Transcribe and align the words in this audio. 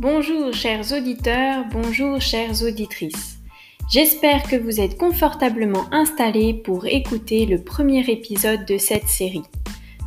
Bonjour 0.00 0.54
chers 0.54 0.94
auditeurs, 0.94 1.66
bonjour 1.70 2.22
chères 2.22 2.62
auditrices. 2.62 3.38
J'espère 3.90 4.44
que 4.44 4.56
vous 4.56 4.80
êtes 4.80 4.96
confortablement 4.96 5.92
installés 5.92 6.54
pour 6.54 6.86
écouter 6.86 7.44
le 7.44 7.62
premier 7.62 8.10
épisode 8.10 8.64
de 8.64 8.78
cette 8.78 9.08
série. 9.08 9.42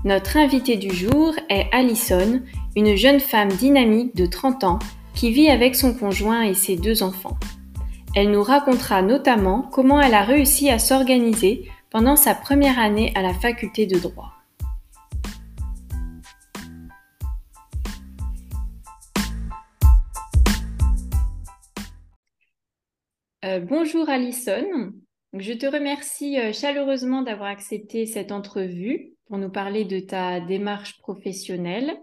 Notre 0.04 0.38
invitée 0.38 0.78
du 0.78 0.92
jour 0.92 1.36
est 1.48 1.68
Alison, 1.72 2.42
une 2.76 2.96
jeune 2.96 3.20
femme 3.20 3.50
dynamique 3.50 4.16
de 4.16 4.26
30 4.26 4.64
ans 4.64 4.80
qui 5.14 5.30
vit 5.30 5.52
avec 5.52 5.76
son 5.76 5.94
conjoint 5.94 6.42
et 6.42 6.56
ses 6.56 6.76
deux 6.76 7.04
enfants. 7.04 7.38
Elle 8.16 8.32
nous 8.32 8.42
racontera 8.42 9.04
notamment 9.04 9.70
comment 9.72 10.02
elle 10.02 10.16
a 10.16 10.24
réussi 10.24 10.72
à 10.72 10.80
s'organiser 10.80 11.70
pendant 11.92 12.16
sa 12.16 12.34
première 12.34 12.80
année 12.80 13.12
à 13.14 13.22
la 13.22 13.36
faculté 13.36 13.86
de 13.86 14.00
droit. 14.00 14.43
Euh, 23.54 23.60
bonjour 23.60 24.10
Alison. 24.10 24.94
Je 25.34 25.54
te 25.54 25.66
remercie 25.66 26.40
euh, 26.40 26.54
chaleureusement 26.54 27.22
d'avoir 27.22 27.50
accepté 27.50 28.06
cette 28.06 28.32
entrevue 28.32 29.14
pour 29.28 29.38
nous 29.38 29.50
parler 29.50 29.86
de 29.86 30.00
ta 30.00 30.40
démarche 30.40 30.98
professionnelle. 31.00 31.96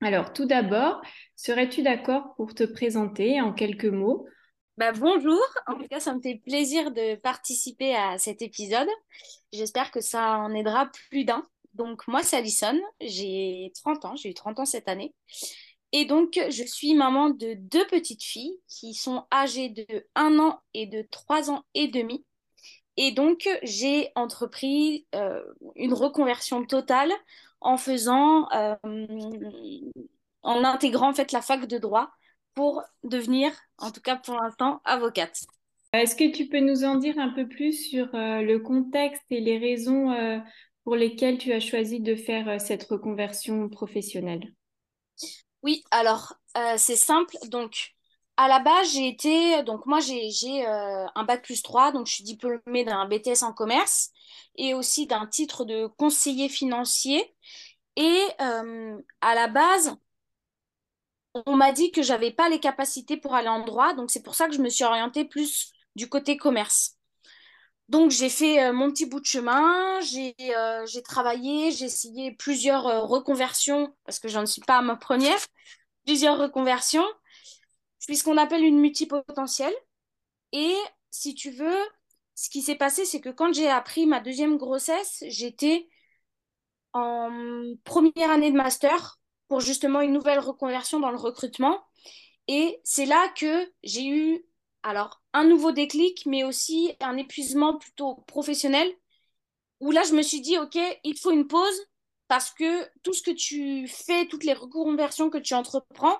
Alors, 0.00 0.32
tout 0.32 0.46
d'abord, 0.46 1.00
serais-tu 1.36 1.82
d'accord 1.82 2.34
pour 2.36 2.54
te 2.54 2.64
présenter 2.64 3.40
en 3.40 3.52
quelques 3.52 3.84
mots? 3.84 4.26
Bah, 4.76 4.90
bonjour, 4.92 5.40
en 5.68 5.74
tout 5.74 5.86
cas 5.86 6.00
ça 6.00 6.14
me 6.14 6.20
fait 6.20 6.40
plaisir 6.44 6.90
de 6.90 7.14
participer 7.16 7.94
à 7.94 8.18
cet 8.18 8.42
épisode. 8.42 8.88
J'espère 9.52 9.90
que 9.92 10.00
ça 10.00 10.38
en 10.38 10.52
aidera 10.52 10.90
plus 11.10 11.24
d'un. 11.24 11.44
Donc 11.74 12.08
moi 12.08 12.22
c'est 12.22 12.36
Alison, 12.36 12.78
j'ai 13.00 13.70
30 13.82 14.04
ans, 14.04 14.16
j'ai 14.16 14.30
eu 14.30 14.34
30 14.34 14.60
ans 14.60 14.64
cette 14.64 14.88
année. 14.88 15.14
Et 15.92 16.06
donc, 16.06 16.40
je 16.48 16.64
suis 16.64 16.94
maman 16.94 17.28
de 17.30 17.54
deux 17.54 17.86
petites 17.86 18.22
filles 18.22 18.58
qui 18.66 18.94
sont 18.94 19.24
âgées 19.30 19.68
de 19.68 20.06
1 20.14 20.38
an 20.38 20.58
et 20.72 20.86
de 20.86 21.06
3 21.10 21.50
ans 21.50 21.64
et 21.74 21.88
demi. 21.88 22.24
Et 22.96 23.12
donc, 23.12 23.48
j'ai 23.62 24.08
entrepris 24.14 25.06
euh, 25.14 25.42
une 25.76 25.92
reconversion 25.92 26.64
totale 26.64 27.12
en 27.60 27.76
faisant, 27.76 28.50
euh, 28.52 28.74
en 30.42 30.64
intégrant 30.64 31.10
en 31.10 31.14
fait 31.14 31.32
la 31.32 31.42
fac 31.42 31.66
de 31.66 31.78
droit 31.78 32.10
pour 32.54 32.82
devenir, 33.04 33.52
en 33.78 33.90
tout 33.90 34.00
cas 34.00 34.16
pour 34.16 34.34
l'instant, 34.34 34.80
avocate. 34.84 35.40
Est-ce 35.92 36.16
que 36.16 36.30
tu 36.32 36.48
peux 36.48 36.60
nous 36.60 36.84
en 36.84 36.96
dire 36.96 37.18
un 37.18 37.30
peu 37.30 37.46
plus 37.46 37.72
sur 37.72 38.14
euh, 38.14 38.40
le 38.40 38.58
contexte 38.58 39.24
et 39.30 39.40
les 39.40 39.58
raisons 39.58 40.14
pour 40.84 40.96
lesquelles 40.96 41.38
tu 41.38 41.52
as 41.52 41.60
choisi 41.60 42.00
de 42.00 42.14
faire 42.14 42.60
cette 42.60 42.84
reconversion 42.84 43.68
professionnelle? 43.68 44.52
Oui, 45.62 45.84
alors 45.90 46.34
euh, 46.56 46.74
c'est 46.76 46.96
simple. 46.96 47.36
Donc, 47.48 47.94
à 48.36 48.48
la 48.48 48.58
base, 48.60 48.92
j'ai 48.92 49.08
été. 49.08 49.62
Donc, 49.62 49.86
moi, 49.86 50.00
j'ai 50.00 50.66
euh, 50.66 51.06
un 51.14 51.24
bac 51.24 51.42
plus 51.44 51.62
3, 51.62 51.92
donc 51.92 52.06
je 52.06 52.14
suis 52.14 52.24
diplômée 52.24 52.84
d'un 52.84 53.06
BTS 53.06 53.42
en 53.42 53.52
commerce 53.52 54.10
et 54.56 54.74
aussi 54.74 55.06
d'un 55.06 55.26
titre 55.26 55.64
de 55.64 55.86
conseiller 55.86 56.48
financier. 56.48 57.34
Et 57.96 58.20
euh, 58.40 58.98
à 59.20 59.34
la 59.34 59.48
base, 59.48 59.96
on 61.46 61.56
m'a 61.56 61.72
dit 61.72 61.90
que 61.92 62.02
j'avais 62.02 62.30
pas 62.32 62.48
les 62.48 62.58
capacités 62.60 63.16
pour 63.18 63.34
aller 63.34 63.48
en 63.48 63.64
droit, 63.64 63.94
donc 63.94 64.10
c'est 64.10 64.22
pour 64.22 64.34
ça 64.34 64.48
que 64.48 64.54
je 64.54 64.62
me 64.62 64.68
suis 64.70 64.84
orientée 64.84 65.24
plus 65.26 65.72
du 65.96 66.08
côté 66.08 66.36
commerce. 66.38 66.96
Donc 67.92 68.10
j'ai 68.10 68.30
fait 68.30 68.64
euh, 68.64 68.72
mon 68.72 68.90
petit 68.90 69.04
bout 69.04 69.20
de 69.20 69.26
chemin, 69.26 70.00
j'ai 70.00 70.34
euh, 70.56 70.86
travaillé, 71.04 71.70
j'ai 71.72 71.84
essayé 71.84 72.32
plusieurs 72.32 72.86
euh, 72.86 73.00
reconversions, 73.02 73.94
parce 74.06 74.18
que 74.18 74.28
je 74.28 74.38
ne 74.38 74.46
suis 74.46 74.62
pas 74.62 74.78
à 74.78 74.82
ma 74.82 74.96
première, 74.96 75.36
plusieurs 76.06 76.38
reconversions. 76.38 77.04
Je 78.00 78.14
ce 78.14 78.24
qu'on 78.24 78.38
appelle 78.38 78.64
une 78.64 78.80
multipotentielle. 78.80 79.74
Et 80.52 80.74
si 81.10 81.34
tu 81.34 81.50
veux, 81.50 81.76
ce 82.34 82.48
qui 82.48 82.62
s'est 82.62 82.76
passé, 82.76 83.04
c'est 83.04 83.20
que 83.20 83.28
quand 83.28 83.52
j'ai 83.52 83.68
appris 83.68 84.06
ma 84.06 84.20
deuxième 84.20 84.56
grossesse, 84.56 85.22
j'étais 85.28 85.86
en 86.94 87.74
première 87.84 88.30
année 88.30 88.50
de 88.50 88.56
master 88.56 89.20
pour 89.48 89.60
justement 89.60 90.00
une 90.00 90.14
nouvelle 90.14 90.38
reconversion 90.38 90.98
dans 90.98 91.10
le 91.10 91.18
recrutement. 91.18 91.84
Et 92.48 92.80
c'est 92.84 93.06
là 93.06 93.28
que 93.36 93.70
j'ai 93.82 94.06
eu 94.06 94.46
alors, 94.82 95.22
un 95.32 95.44
nouveau 95.44 95.72
déclic, 95.72 96.26
mais 96.26 96.44
aussi 96.44 96.94
un 97.00 97.16
épuisement 97.16 97.76
plutôt 97.76 98.16
professionnel, 98.26 98.92
où 99.80 99.90
là, 99.90 100.02
je 100.04 100.14
me 100.14 100.22
suis 100.22 100.40
dit, 100.40 100.58
OK, 100.58 100.78
il 101.04 101.18
faut 101.18 101.30
une 101.30 101.46
pause, 101.46 101.86
parce 102.28 102.50
que 102.50 102.88
tout 103.02 103.12
ce 103.12 103.22
que 103.22 103.30
tu 103.30 103.86
fais, 103.88 104.26
toutes 104.26 104.44
les 104.44 104.54
reconversions 104.54 105.30
que 105.30 105.38
tu 105.38 105.54
entreprends, 105.54 106.18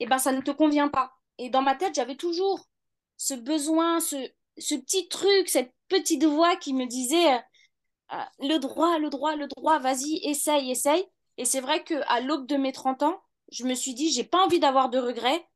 eh 0.00 0.06
ben, 0.06 0.18
ça 0.18 0.32
ne 0.32 0.40
te 0.40 0.50
convient 0.50 0.88
pas. 0.88 1.12
Et 1.38 1.50
dans 1.50 1.62
ma 1.62 1.74
tête, 1.74 1.94
j'avais 1.94 2.16
toujours 2.16 2.66
ce 3.16 3.34
besoin, 3.34 4.00
ce, 4.00 4.16
ce 4.58 4.74
petit 4.74 5.08
truc, 5.08 5.48
cette 5.48 5.72
petite 5.88 6.24
voix 6.24 6.56
qui 6.56 6.74
me 6.74 6.86
disait, 6.86 7.34
euh, 7.34 7.38
euh, 8.12 8.22
le 8.40 8.58
droit, 8.58 8.98
le 8.98 9.10
droit, 9.10 9.36
le 9.36 9.48
droit, 9.48 9.78
vas-y, 9.78 10.20
essaye, 10.24 10.70
essaye. 10.70 11.04
Et 11.38 11.44
c'est 11.44 11.60
vrai 11.60 11.84
qu'à 11.84 12.20
l'aube 12.20 12.46
de 12.46 12.56
mes 12.56 12.72
30 12.72 13.02
ans, 13.02 13.20
je 13.52 13.64
me 13.64 13.74
suis 13.74 13.94
dit, 13.94 14.12
j'ai 14.12 14.24
pas 14.24 14.44
envie 14.44 14.60
d'avoir 14.60 14.90
de 14.90 14.98
regrets. 14.98 15.46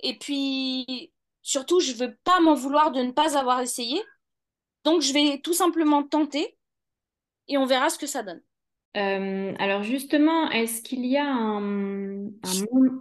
Et 0.00 0.18
puis, 0.18 1.12
Surtout, 1.42 1.80
je 1.80 1.92
veux 1.92 2.16
pas 2.24 2.40
m'en 2.40 2.54
vouloir 2.54 2.92
de 2.92 3.02
ne 3.02 3.12
pas 3.12 3.38
avoir 3.38 3.60
essayé. 3.60 4.02
Donc, 4.84 5.02
je 5.02 5.12
vais 5.12 5.40
tout 5.40 5.54
simplement 5.54 6.02
tenter 6.02 6.56
et 7.48 7.58
on 7.58 7.66
verra 7.66 7.90
ce 7.90 7.98
que 7.98 8.06
ça 8.06 8.22
donne. 8.22 8.40
Euh, 8.96 9.54
alors 9.58 9.82
justement, 9.84 10.50
est-ce 10.50 10.82
qu'il 10.82 11.06
y 11.06 11.16
a 11.16 11.26
un, 11.26 12.26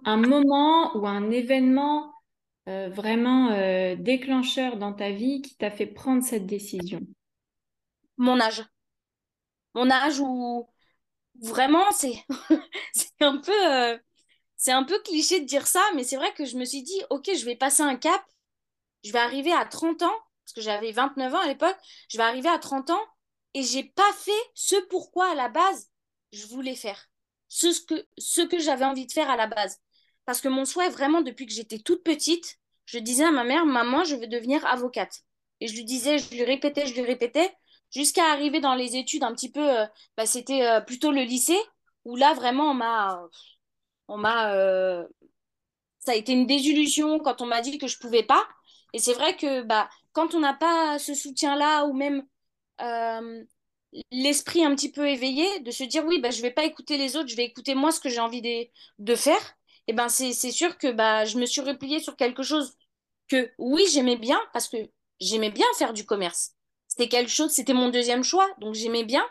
un, 0.06 0.18
moment 0.18 0.96
ou 0.96 1.08
un 1.08 1.32
événement 1.32 2.14
euh, 2.68 2.90
vraiment 2.90 3.50
euh, 3.52 3.96
déclencheur 3.96 4.78
dans 4.78 4.94
ta 4.94 5.10
vie 5.10 5.42
qui 5.42 5.56
t'a 5.58 5.72
fait 5.72 5.88
prendre 5.88 6.24
cette 6.24 6.46
décision? 6.46 7.00
Mon 8.18 8.40
âge. 8.40 8.64
Mon 9.74 9.90
âge 9.90 10.20
où 10.20 10.68
vraiment 11.42 11.86
c'est 11.92 12.24
un 13.22 13.38
peu 13.38 14.00
c'est 14.60 14.74
un 14.74 14.84
peu 14.84 15.00
cliché 15.00 15.40
de 15.40 15.46
dire 15.46 15.66
ça, 15.66 15.82
mais 15.96 16.04
c'est 16.04 16.18
vrai 16.18 16.34
que 16.34 16.44
je 16.44 16.58
me 16.58 16.66
suis 16.66 16.84
dit, 16.84 17.02
ok, 17.10 17.32
je 17.34 17.46
vais 17.46 17.56
passer 17.56 17.82
un 17.82 17.96
cap, 17.96 18.22
je 19.06 19.12
vais 19.14 19.20
arriver 19.20 19.54
à 19.54 19.66
30 19.66 20.02
ans, 20.04 20.18
parce 20.44 20.54
que 20.54 20.62
j'avais 20.62 20.92
29 20.92 21.34
ans 21.34 21.40
à 21.40 21.48
l'époque, 21.48 21.78
je 22.10 22.18
vais 22.18 22.26
arriver 22.26 22.50
à 22.50 22.60
30 22.60 22.90
ans 22.90 23.02
et 23.54 23.64
j'ai 23.64 23.86
pas 23.86 24.12
fait 24.18 24.32
ce 24.54 24.76
pourquoi 24.90 25.32
à 25.32 25.36
la 25.36 25.48
base 25.48 25.90
je 26.34 26.46
voulais 26.46 26.76
faire, 26.76 27.10
ce 27.48 27.70
que, 27.86 28.60
j'avais 28.60 28.84
envie 28.84 29.08
de 29.08 29.12
faire 29.14 29.30
à 29.30 29.38
la 29.38 29.48
base. 29.48 29.80
Parce 30.26 30.42
que 30.42 30.50
mon 30.50 30.66
souhait, 30.66 30.90
vraiment, 30.90 31.22
depuis 31.22 31.46
que 31.46 31.54
j'étais 31.54 31.80
toute 31.80 32.04
petite, 32.04 32.60
je 32.86 33.00
disais 33.00 33.24
à 33.24 33.32
ma 33.32 33.46
mère, 33.46 33.66
maman, 33.66 34.04
je 34.04 34.16
veux 34.16 34.28
devenir 34.28 34.66
avocate. 34.66 35.22
Et 35.62 35.68
je 35.68 35.74
lui 35.74 35.86
disais, 35.86 36.20
je 36.20 36.30
lui 36.32 36.44
répétais, 36.44 36.86
je 36.86 36.94
lui 36.94 37.02
répétais, 37.02 37.50
jusqu'à 37.96 38.26
arriver 38.26 38.60
dans 38.60 38.76
les 38.76 38.98
études 38.98 39.24
un 39.24 39.34
petit 39.34 39.52
peu, 39.52 39.80
euh, 39.80 39.86
bah, 40.18 40.26
c'était 40.26 40.68
euh, 40.68 40.82
plutôt 40.82 41.12
le 41.12 41.22
lycée, 41.22 41.60
où 42.04 42.18
là, 42.18 42.34
vraiment, 42.34 42.72
on 42.72 42.74
m'a 42.76 43.22
on 44.10 44.18
m'a, 44.18 44.54
euh, 44.56 45.08
ça 46.00 46.12
a 46.14 46.16
été 46.16 46.32
une 46.34 46.48
désillusion 46.48 47.20
quand 47.20 47.42
on 47.42 47.46
m'a 47.46 47.62
dit 47.62 47.78
que 47.78 47.88
je 47.88 47.98
pouvais 48.00 48.24
pas. 48.24 48.48
Et 48.94 49.00
c'est 49.00 49.14
vrai 49.14 49.36
que 49.38 49.62
bah, 49.64 49.90
quand 50.14 50.34
on 50.36 50.40
n'a 50.40 50.54
pas 50.54 50.98
ce 51.00 51.14
soutien-là 51.14 51.86
ou 51.86 51.94
même 51.94 52.26
euh, 52.82 53.44
l'esprit 54.12 54.66
un 54.66 54.76
petit 54.76 54.92
peu 54.92 55.08
éveillé, 55.08 55.60
de 55.62 55.72
se 55.72 55.84
dire 55.84 56.06
oui, 56.06 56.20
bah, 56.20 56.32
je 56.32 56.42
vais 56.42 56.52
pas 56.52 56.66
écouter 56.66 56.98
les 56.98 57.16
autres, 57.18 57.30
je 57.30 57.36
vais 57.36 57.46
écouter 57.46 57.76
moi 57.76 57.92
ce 57.92 58.00
que 58.00 58.10
j'ai 58.10 58.20
envie 58.20 58.42
de, 58.42 58.68
de 59.00 59.16
faire, 59.16 59.56
et 59.88 59.94
ben 59.94 60.10
c'est, 60.10 60.34
c'est 60.34 60.52
sûr 60.52 60.78
que 60.78 60.92
bah, 60.92 61.26
je 61.26 61.38
me 61.38 61.46
suis 61.46 61.62
repliée 61.62 62.00
sur 62.00 62.16
quelque 62.16 62.44
chose 62.44 62.76
que 63.28 63.52
oui, 63.58 63.84
j'aimais 63.92 64.18
bien 64.18 64.40
parce 64.54 64.68
que 64.68 64.78
j'aimais 65.20 65.52
bien 65.52 65.66
faire 65.78 65.94
du 65.94 66.06
commerce. 66.06 66.52
C'était 66.88 67.10
quelque 67.10 67.32
chose, 67.32 67.52
c'était 67.52 67.74
mon 67.74 67.90
deuxième 67.90 68.24
choix, 68.24 68.48
donc 68.60 68.76
j'aimais 68.76 69.04
bien 69.04 69.24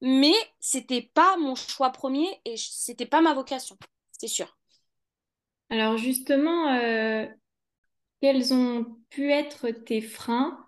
mais 0.00 0.34
c'était 0.60 1.02
pas 1.14 1.36
mon 1.38 1.54
choix 1.54 1.90
premier 1.90 2.40
et 2.44 2.56
c'était 2.56 3.06
pas 3.06 3.20
ma 3.20 3.34
vocation, 3.34 3.76
c'est 4.12 4.28
sûr. 4.28 4.56
Alors 5.70 5.96
justement, 5.98 6.68
euh, 6.74 7.26
quels 8.22 8.54
ont 8.54 8.86
pu 9.10 9.30
être 9.32 9.70
tes 9.70 10.00
freins 10.02 10.58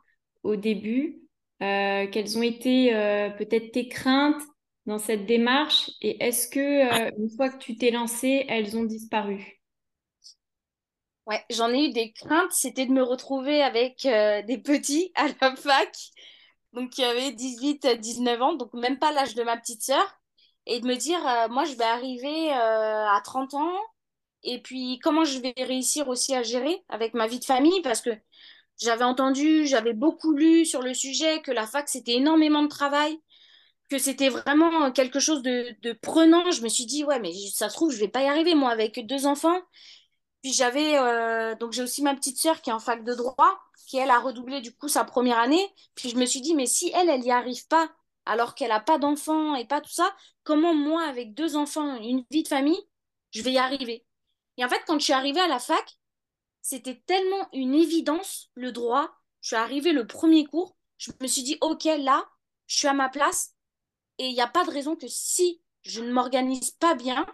au 0.42 0.56
début? 0.56 1.22
Euh, 1.62 2.06
Quelles 2.12 2.38
ont 2.38 2.42
été 2.42 2.94
euh, 2.94 3.30
peut-être 3.30 3.72
tes 3.72 3.88
craintes 3.88 4.42
dans 4.86 4.98
cette 4.98 5.26
démarche? 5.26 5.90
Et 6.02 6.22
est-ce 6.24 6.48
que 6.48 7.16
une 7.20 7.30
fois 7.30 7.50
que 7.50 7.58
tu 7.58 7.76
t'es 7.78 7.90
lancée, 7.92 8.46
elles 8.48 8.76
ont 8.78 8.84
disparu? 8.84 9.60
Ouais, 11.26 11.44
j'en 11.50 11.72
ai 11.72 11.86
eu 11.86 11.92
des 11.92 12.12
craintes, 12.12 12.52
c'était 12.52 12.86
de 12.86 12.92
me 12.92 13.02
retrouver 13.02 13.60
avec 13.62 14.02
des 14.02 14.58
petits 14.58 15.10
à 15.16 15.26
la 15.40 15.56
fac 15.56 15.96
donc 16.76 16.90
qui 16.90 17.02
avait 17.02 17.32
18, 17.32 17.86
19 17.98 18.42
ans, 18.42 18.54
donc 18.54 18.72
même 18.74 18.98
pas 18.98 19.10
l'âge 19.10 19.34
de 19.34 19.42
ma 19.42 19.56
petite 19.56 19.82
sœur, 19.82 20.20
et 20.66 20.80
de 20.80 20.86
me 20.86 20.94
dire, 20.94 21.18
euh, 21.26 21.48
moi, 21.48 21.64
je 21.64 21.74
vais 21.74 21.84
arriver 21.84 22.52
euh, 22.52 23.06
à 23.08 23.20
30 23.24 23.54
ans, 23.54 23.80
et 24.42 24.60
puis 24.60 24.98
comment 25.02 25.24
je 25.24 25.38
vais 25.38 25.54
réussir 25.56 26.08
aussi 26.08 26.34
à 26.34 26.42
gérer 26.42 26.84
avec 26.90 27.14
ma 27.14 27.26
vie 27.26 27.40
de 27.40 27.44
famille, 27.46 27.80
parce 27.82 28.02
que 28.02 28.10
j'avais 28.78 29.04
entendu, 29.04 29.66
j'avais 29.66 29.94
beaucoup 29.94 30.34
lu 30.34 30.66
sur 30.66 30.82
le 30.82 30.92
sujet, 30.92 31.40
que 31.40 31.50
la 31.50 31.66
fac, 31.66 31.88
c'était 31.88 32.16
énormément 32.16 32.62
de 32.62 32.68
travail, 32.68 33.18
que 33.88 33.98
c'était 33.98 34.28
vraiment 34.28 34.92
quelque 34.92 35.18
chose 35.18 35.42
de, 35.42 35.74
de, 35.82 35.92
prenant. 35.94 36.50
Je 36.50 36.62
me 36.62 36.68
suis 36.68 36.84
dit, 36.84 37.04
ouais, 37.04 37.20
mais 37.20 37.32
ça 37.54 37.70
se 37.70 37.74
trouve, 37.74 37.90
je 37.90 37.98
vais 37.98 38.08
pas 38.08 38.22
y 38.22 38.26
arriver, 38.26 38.54
moi, 38.54 38.70
avec 38.70 39.06
deux 39.06 39.26
enfants. 39.26 39.58
Puis 40.42 40.52
j'avais 40.52 40.98
euh, 40.98 41.54
donc 41.56 41.72
j'ai 41.72 41.82
aussi 41.82 42.02
ma 42.02 42.14
petite 42.14 42.38
sœur 42.38 42.62
qui 42.62 42.70
est 42.70 42.72
en 42.72 42.78
fac 42.78 43.04
de 43.04 43.14
droit, 43.14 43.60
qui 43.88 43.98
elle 43.98 44.10
a 44.10 44.18
redoublé 44.18 44.60
du 44.60 44.74
coup 44.74 44.88
sa 44.88 45.04
première 45.04 45.38
année. 45.38 45.74
Puis 45.94 46.10
je 46.10 46.16
me 46.16 46.26
suis 46.26 46.40
dit, 46.40 46.54
mais 46.54 46.66
si 46.66 46.90
elle, 46.94 47.08
elle 47.08 47.20
n'y 47.20 47.32
arrive 47.32 47.66
pas, 47.68 47.90
alors 48.26 48.54
qu'elle 48.54 48.68
n'a 48.68 48.80
pas 48.80 48.98
d'enfants 48.98 49.54
et 49.54 49.66
pas 49.66 49.80
tout 49.80 49.90
ça, 49.90 50.14
comment 50.44 50.74
moi, 50.74 51.02
avec 51.04 51.34
deux 51.34 51.56
enfants, 51.56 51.96
une 51.96 52.24
vie 52.30 52.42
de 52.42 52.48
famille, 52.48 52.80
je 53.32 53.42
vais 53.42 53.52
y 53.52 53.58
arriver? 53.58 54.04
Et 54.56 54.64
en 54.64 54.68
fait, 54.68 54.82
quand 54.86 54.98
je 54.98 55.04
suis 55.04 55.12
arrivée 55.12 55.40
à 55.40 55.48
la 55.48 55.58
fac, 55.58 55.98
c'était 56.62 57.02
tellement 57.06 57.48
une 57.52 57.74
évidence, 57.74 58.50
le 58.54 58.72
droit. 58.72 59.10
Je 59.40 59.48
suis 59.48 59.56
arrivée 59.56 59.92
le 59.92 60.06
premier 60.06 60.44
cours, 60.44 60.76
je 60.98 61.12
me 61.20 61.26
suis 61.28 61.42
dit, 61.42 61.58
ok, 61.60 61.84
là, 61.98 62.28
je 62.66 62.78
suis 62.78 62.88
à 62.88 62.94
ma 62.94 63.08
place 63.08 63.54
et 64.18 64.26
il 64.28 64.34
n'y 64.34 64.40
a 64.40 64.48
pas 64.48 64.64
de 64.64 64.70
raison 64.70 64.96
que 64.96 65.08
si 65.08 65.62
je 65.82 66.02
ne 66.02 66.12
m'organise 66.12 66.72
pas 66.72 66.94
bien, 66.94 67.26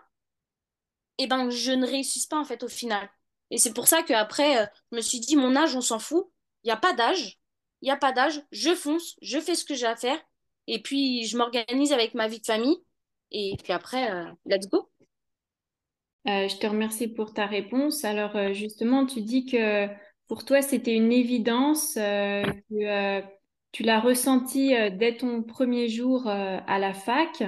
eh 1.19 1.26
ben, 1.26 1.50
je 1.50 1.73
ne 1.73 1.87
réussisse 1.87 2.26
pas 2.26 2.38
en 2.38 2.44
fait 2.44 2.62
au 2.62 2.69
final. 2.69 3.09
Et 3.50 3.59
c'est 3.59 3.75
pour 3.75 3.87
ça 3.87 4.03
qu'après, 4.03 4.62
euh, 4.62 4.67
je 4.91 4.97
me 4.97 5.03
suis 5.03 5.20
dit, 5.20 5.37
mon 5.37 5.55
âge, 5.56 5.76
on 5.76 5.81
s'en 5.81 5.99
fout. 5.99 6.26
Il 6.64 6.69
n'y 6.69 6.73
a 6.73 6.76
pas 6.76 6.94
d'âge. 6.94 7.38
Il 7.82 7.87
n'y 7.87 7.91
a 7.91 7.97
pas 7.97 8.12
d'âge. 8.12 8.43
Je 8.50 8.75
fonce, 8.75 9.17
je 9.20 9.38
fais 9.41 9.55
ce 9.55 9.64
que 9.64 9.75
j'ai 9.75 9.87
à 9.87 9.97
faire. 9.97 10.19
Et 10.67 10.81
puis, 10.81 11.25
je 11.26 11.37
m'organise 11.37 11.93
avec 11.93 12.14
ma 12.14 12.29
vie 12.29 12.41
de 12.41 12.47
famille. 12.47 12.79
Et 13.31 13.56
puis 13.62 13.73
après, 13.73 14.11
euh, 14.11 14.25
let's 14.47 14.69
go. 14.69 14.91
Euh, 16.29 16.49
je 16.49 16.56
te 16.56 16.67
remercie 16.67 17.09
pour 17.09 17.35
ta 17.35 17.47
réponse. 17.47 18.05
Alors, 18.05 18.55
justement, 18.55 19.06
tu 19.06 19.23
dis 19.23 19.44
que 19.44 19.88
pour 20.29 20.44
toi, 20.44 20.62
c'était 20.62 20.94
une 20.94 21.12
évidence, 21.12 21.97
tu 23.72 23.82
l'as 23.82 24.00
ressenti 24.00 24.74
dès 24.92 25.16
ton 25.16 25.42
premier 25.42 25.88
jour 25.88 26.26
à 26.28 26.78
la 26.78 26.94
fac. 26.94 27.42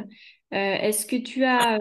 Est-ce 0.51 1.07
que 1.07 1.17
tu 1.17 1.45
as 1.45 1.79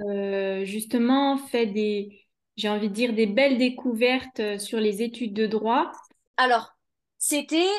justement 0.66 1.38
fait 1.38 1.66
des, 1.66 2.26
j'ai 2.58 2.70
envie 2.70 2.90
de 2.90 2.94
dire, 2.94 3.14
des 3.14 3.28
belles 3.28 3.58
découvertes 3.58 4.60
sur 4.60 4.80
les 4.80 5.02
études 5.02 5.34
de 5.34 5.48
droit? 5.48 5.92
Alors, 6.38 6.74
c'était 7.18 7.70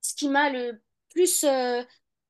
ce 0.00 0.14
qui 0.14 0.28
m'a 0.28 0.50
le 0.50 0.80
plus... 1.10 1.44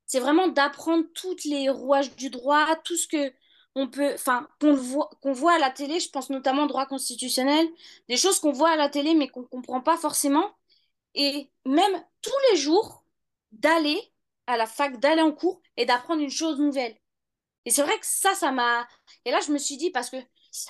c'est 0.07 0.21
vraiment 0.21 0.49
d'apprendre 0.49 1.05
toutes 1.15 1.45
les 1.45 1.71
rouages 1.71 2.15
du 2.17 2.31
droit, 2.31 2.67
tout 2.85 2.97
ce 2.97 3.07
que 3.07 3.33
on 3.75 3.89
peut, 3.89 4.13
enfin, 4.13 4.47
qu'on 4.61 4.75
voit, 4.75 5.09
qu'on 5.23 5.33
voit 5.33 5.55
à 5.55 5.59
la 5.59 5.71
télé, 5.71 5.99
je 5.99 6.11
pense 6.11 6.29
notamment 6.29 6.65
au 6.65 6.67
droit 6.67 6.85
constitutionnel, 6.85 7.67
des 8.09 8.19
choses 8.19 8.39
qu'on 8.39 8.53
voit 8.53 8.69
à 8.69 8.77
la 8.77 8.91
télé 8.91 9.15
mais 9.15 9.29
qu'on 9.29 9.45
comprend 9.45 9.81
pas 9.81 9.97
forcément. 9.97 10.51
Et 11.15 11.51
même 11.65 12.05
tous 12.21 12.31
les 12.51 12.59
jours, 12.59 13.02
d'aller 13.53 14.01
à 14.47 14.57
la 14.57 14.67
fac, 14.67 14.99
d'aller 14.99 15.23
en 15.23 15.33
cours 15.33 15.61
et 15.77 15.87
d'apprendre 15.87 16.23
une 16.23 16.31
chose 16.31 16.59
nouvelle. 16.59 16.97
Et 17.65 17.71
c'est 17.71 17.83
vrai 17.83 17.99
que 17.99 18.07
ça, 18.07 18.35
ça 18.35 18.51
m'a. 18.53 18.87
Et 19.25 19.31
là, 19.31 19.39
je 19.47 19.53
me 19.53 19.59
suis 19.59 19.77
dit, 19.77 19.91
parce 19.91 20.11
que 20.11 20.17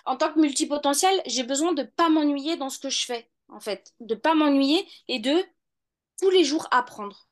en 0.04 0.16
tant 0.16 0.32
que 0.32 0.40
multipotentiel, 0.40 1.22
j'ai 1.26 1.42
besoin 1.42 1.72
de 1.72 1.82
pas 1.82 2.08
m'ennuyer 2.08 2.56
dans 2.56 2.70
ce 2.70 2.78
que 2.78 2.90
je 2.90 3.06
fais, 3.06 3.28
en 3.48 3.60
fait. 3.60 3.94
De 4.00 4.14
pas 4.14 4.34
m'ennuyer 4.34 4.86
et 5.08 5.18
de 5.18 5.44
tous 6.20 6.30
les 6.30 6.44
jours 6.44 6.68
apprendre. 6.70 7.28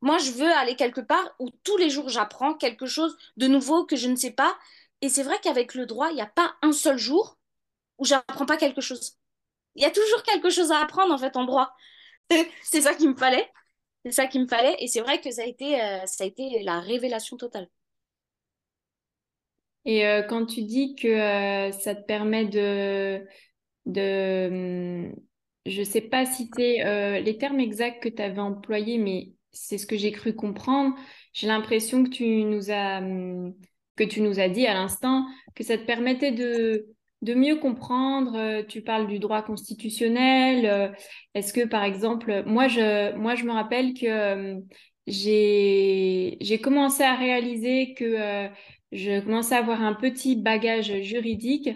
Moi, 0.00 0.18
je 0.18 0.32
veux 0.32 0.50
aller 0.50 0.76
quelque 0.76 1.00
part 1.00 1.34
où 1.38 1.50
tous 1.62 1.76
les 1.76 1.90
jours 1.90 2.08
j'apprends 2.08 2.54
quelque 2.54 2.86
chose 2.86 3.16
de 3.36 3.46
nouveau 3.46 3.84
que 3.84 3.96
je 3.96 4.08
ne 4.08 4.16
sais 4.16 4.32
pas 4.32 4.56
et 5.02 5.08
c'est 5.08 5.22
vrai 5.22 5.38
qu'avec 5.42 5.74
le 5.74 5.86
droit, 5.86 6.10
il 6.10 6.14
n'y 6.14 6.22
a 6.22 6.26
pas 6.26 6.56
un 6.62 6.72
seul 6.72 6.98
jour 6.98 7.38
où 7.98 8.04
j'apprends 8.04 8.46
pas 8.46 8.56
quelque 8.56 8.80
chose. 8.80 9.18
Il 9.74 9.82
y 9.82 9.86
a 9.86 9.90
toujours 9.90 10.22
quelque 10.22 10.50
chose 10.50 10.72
à 10.72 10.80
apprendre 10.80 11.12
en 11.14 11.18
fait 11.18 11.36
en 11.36 11.44
droit. 11.44 11.74
c'est 12.62 12.82
ça 12.82 12.94
qu'il 12.94 13.10
me 13.10 13.16
fallait. 13.16 13.50
C'est 14.06 14.12
ça 14.12 14.28
qu'il 14.28 14.40
me 14.42 14.46
fallait. 14.46 14.76
Et 14.78 14.86
c'est 14.86 15.00
vrai 15.00 15.20
que 15.20 15.32
ça 15.32 15.42
a 15.42 15.46
été, 15.46 15.82
euh, 15.82 16.06
ça 16.06 16.22
a 16.22 16.26
été 16.28 16.62
la 16.62 16.78
révélation 16.78 17.36
totale. 17.36 17.68
Et 19.84 20.06
euh, 20.06 20.22
quand 20.22 20.46
tu 20.46 20.62
dis 20.62 20.94
que 20.94 21.08
euh, 21.08 21.72
ça 21.72 21.96
te 21.96 22.06
permet 22.06 22.44
de, 22.44 23.26
de 23.86 25.08
hum, 25.10 25.16
je 25.66 25.82
sais 25.82 26.02
pas 26.02 26.24
si 26.24 26.48
c'est 26.56 27.20
les 27.20 27.36
termes 27.36 27.58
exacts 27.58 28.00
que 28.00 28.08
tu 28.08 28.22
avais 28.22 28.38
employés, 28.38 28.98
mais 28.98 29.32
c'est 29.50 29.76
ce 29.76 29.88
que 29.88 29.96
j'ai 29.96 30.12
cru 30.12 30.36
comprendre. 30.36 30.94
J'ai 31.32 31.48
l'impression 31.48 32.04
que 32.04 32.10
tu 32.10 32.44
nous 32.44 32.70
as 32.70 32.98
hum, 32.98 33.56
que 33.96 34.04
tu 34.04 34.20
nous 34.20 34.38
as 34.38 34.48
dit 34.48 34.68
à 34.68 34.74
l'instant, 34.74 35.26
que 35.56 35.64
ça 35.64 35.78
te 35.78 35.84
permettait 35.84 36.30
de, 36.30 36.95
de 37.22 37.34
mieux 37.34 37.56
comprendre. 37.56 38.36
Euh, 38.36 38.62
tu 38.62 38.82
parles 38.82 39.06
du 39.06 39.18
droit 39.18 39.42
constitutionnel. 39.42 40.66
Euh, 40.66 40.88
est-ce 41.34 41.52
que, 41.52 41.66
par 41.66 41.84
exemple, 41.84 42.44
moi, 42.46 42.68
je, 42.68 43.14
me 43.16 43.52
rappelle 43.52 43.94
que 43.94 44.06
euh, 44.06 44.60
j'ai, 45.06 46.60
commencé 46.62 47.02
à 47.02 47.14
réaliser 47.14 47.94
que 47.94 48.48
je 48.92 49.20
commençais 49.20 49.54
à 49.54 49.58
avoir 49.58 49.82
un 49.82 49.94
petit 49.94 50.36
bagage 50.36 51.02
juridique 51.02 51.70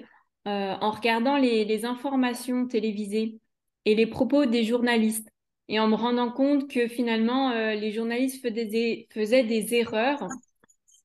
en 0.47 0.91
regardant 0.91 1.37
les, 1.37 1.85
informations 1.85 2.67
télévisées 2.67 3.39
et 3.85 3.95
les 3.95 4.07
propos 4.07 4.47
des 4.47 4.65
journalistes 4.65 5.29
et 5.69 5.79
en 5.79 5.87
me 5.87 5.95
rendant 5.95 6.33
compte 6.33 6.69
que 6.69 6.89
finalement, 6.89 7.53
les 7.53 7.93
journalistes 7.93 8.43
faisaient 8.43 9.45
des 9.45 9.75
erreurs 9.75 10.27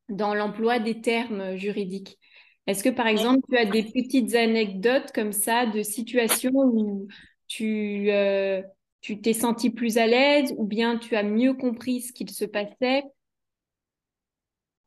dans 0.09 0.33
l'emploi 0.33 0.79
des 0.79 1.01
termes 1.01 1.55
juridiques. 1.55 2.17
Est-ce 2.67 2.83
que, 2.83 2.89
par 2.89 3.07
exemple, 3.07 3.41
tu 3.49 3.57
as 3.57 3.65
des 3.65 3.83
petites 3.83 4.33
anecdotes 4.35 5.11
comme 5.13 5.31
ça 5.31 5.65
de 5.67 5.83
situations 5.83 6.51
où 6.53 7.07
tu 7.47 8.09
euh, 8.11 8.61
tu 9.01 9.21
t'es 9.21 9.33
senti 9.33 9.69
plus 9.69 9.97
à 9.97 10.07
l'aise 10.07 10.53
ou 10.57 10.65
bien 10.65 10.97
tu 10.97 11.15
as 11.15 11.23
mieux 11.23 11.53
compris 11.53 12.01
ce 12.01 12.11
qu'il 12.11 12.29
se 12.31 12.45
passait? 12.45 13.03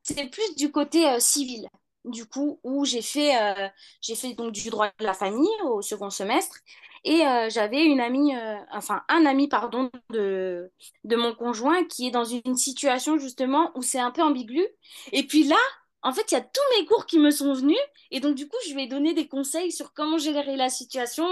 C'est 0.03 0.31
plus 0.31 0.57
du 0.57 0.71
côté 0.73 1.07
euh, 1.09 1.21
civil, 1.21 1.69
du 2.05 2.27
coup, 2.27 2.59
où 2.65 2.85
j'ai 2.85 3.03
fait, 3.03 3.37
euh, 3.41 3.69
j'ai 4.01 4.15
fait 4.17 4.35
donc 4.35 4.53
du 4.53 4.71
droit 4.71 4.91
de 4.99 5.05
la 5.05 5.15
famille 5.15 5.49
au 5.65 5.83
second 5.83 6.11
semestre 6.11 6.57
et 7.05 7.21
j'avais 7.49 7.85
une 7.85 8.01
amie, 8.01 8.33
enfin 8.73 9.03
un 9.09 9.25
ami, 9.25 9.49
pardon, 9.49 9.89
de, 10.11 10.71
de 11.05 11.17
mon 11.17 11.33
conjoint 11.33 11.85
qui 11.85 12.09
est 12.09 12.11
dans 12.11 12.25
une 12.25 12.57
situation 12.57 13.19
justement 13.19 13.71
où 13.77 13.83
c'est 13.83 14.01
un 14.01 14.11
peu 14.11 14.21
ambigu. 14.21 14.67
Et 15.13 15.23
puis 15.23 15.45
là, 15.45 15.57
en 16.03 16.13
fait, 16.13 16.31
il 16.31 16.35
y 16.35 16.39
a 16.39 16.41
tous 16.41 16.79
mes 16.79 16.87
cours 16.87 17.07
qui 17.07 17.19
me 17.19 17.31
sont 17.31 17.53
venus. 17.55 17.79
Et 18.11 18.21
donc, 18.21 18.35
du 18.35 18.49
coup, 18.49 18.57
je 18.67 18.75
lui 18.75 18.85
ai 18.85 18.87
donné 18.87 19.15
des 19.15 19.29
conseils 19.29 19.73
sur 19.73 19.93
comment 19.93 20.19
gérer 20.19 20.57
la 20.57 20.71
situation. 20.71 21.27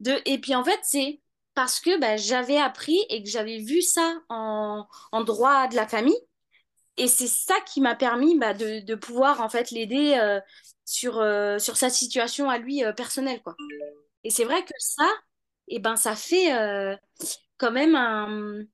De... 0.00 0.20
Et 0.24 0.38
puis, 0.38 0.54
en 0.54 0.64
fait, 0.64 0.80
c'est 0.82 1.20
parce 1.54 1.80
que 1.80 1.98
bah, 1.98 2.16
j'avais 2.16 2.58
appris 2.58 2.98
et 3.08 3.22
que 3.22 3.28
j'avais 3.28 3.58
vu 3.58 3.82
ça 3.82 4.20
en, 4.28 4.86
droit 5.24 5.68
de 5.68 5.76
la 5.76 5.86
famille. 5.86 6.18
Et 6.96 7.08
c'est 7.08 7.26
ça 7.26 7.54
qui 7.66 7.80
m'a 7.80 7.94
permis 7.94 8.38
bah, 8.38 8.54
de, 8.54 8.94
pouvoir, 8.94 9.40
en 9.40 9.48
fait, 9.48 9.70
l'aider 9.70 10.16
euh, 10.18 10.40
sur, 10.84 11.14
sur 11.58 11.76
sa 11.76 11.90
situation 11.90 12.48
à 12.48 12.58
lui 12.58 12.82
personnelle, 12.96 13.42
quoi. 13.42 13.54
Et 14.26 14.30
c'est 14.30 14.44
vrai 14.44 14.64
que 14.64 14.72
ça, 14.78 15.08
eh 15.68 15.78
ben, 15.78 15.94
ça 15.94 16.16
fait 16.16 16.52
euh, 16.52 16.96
quand 17.58 17.70
même 17.70 17.94
un, 17.94 18.64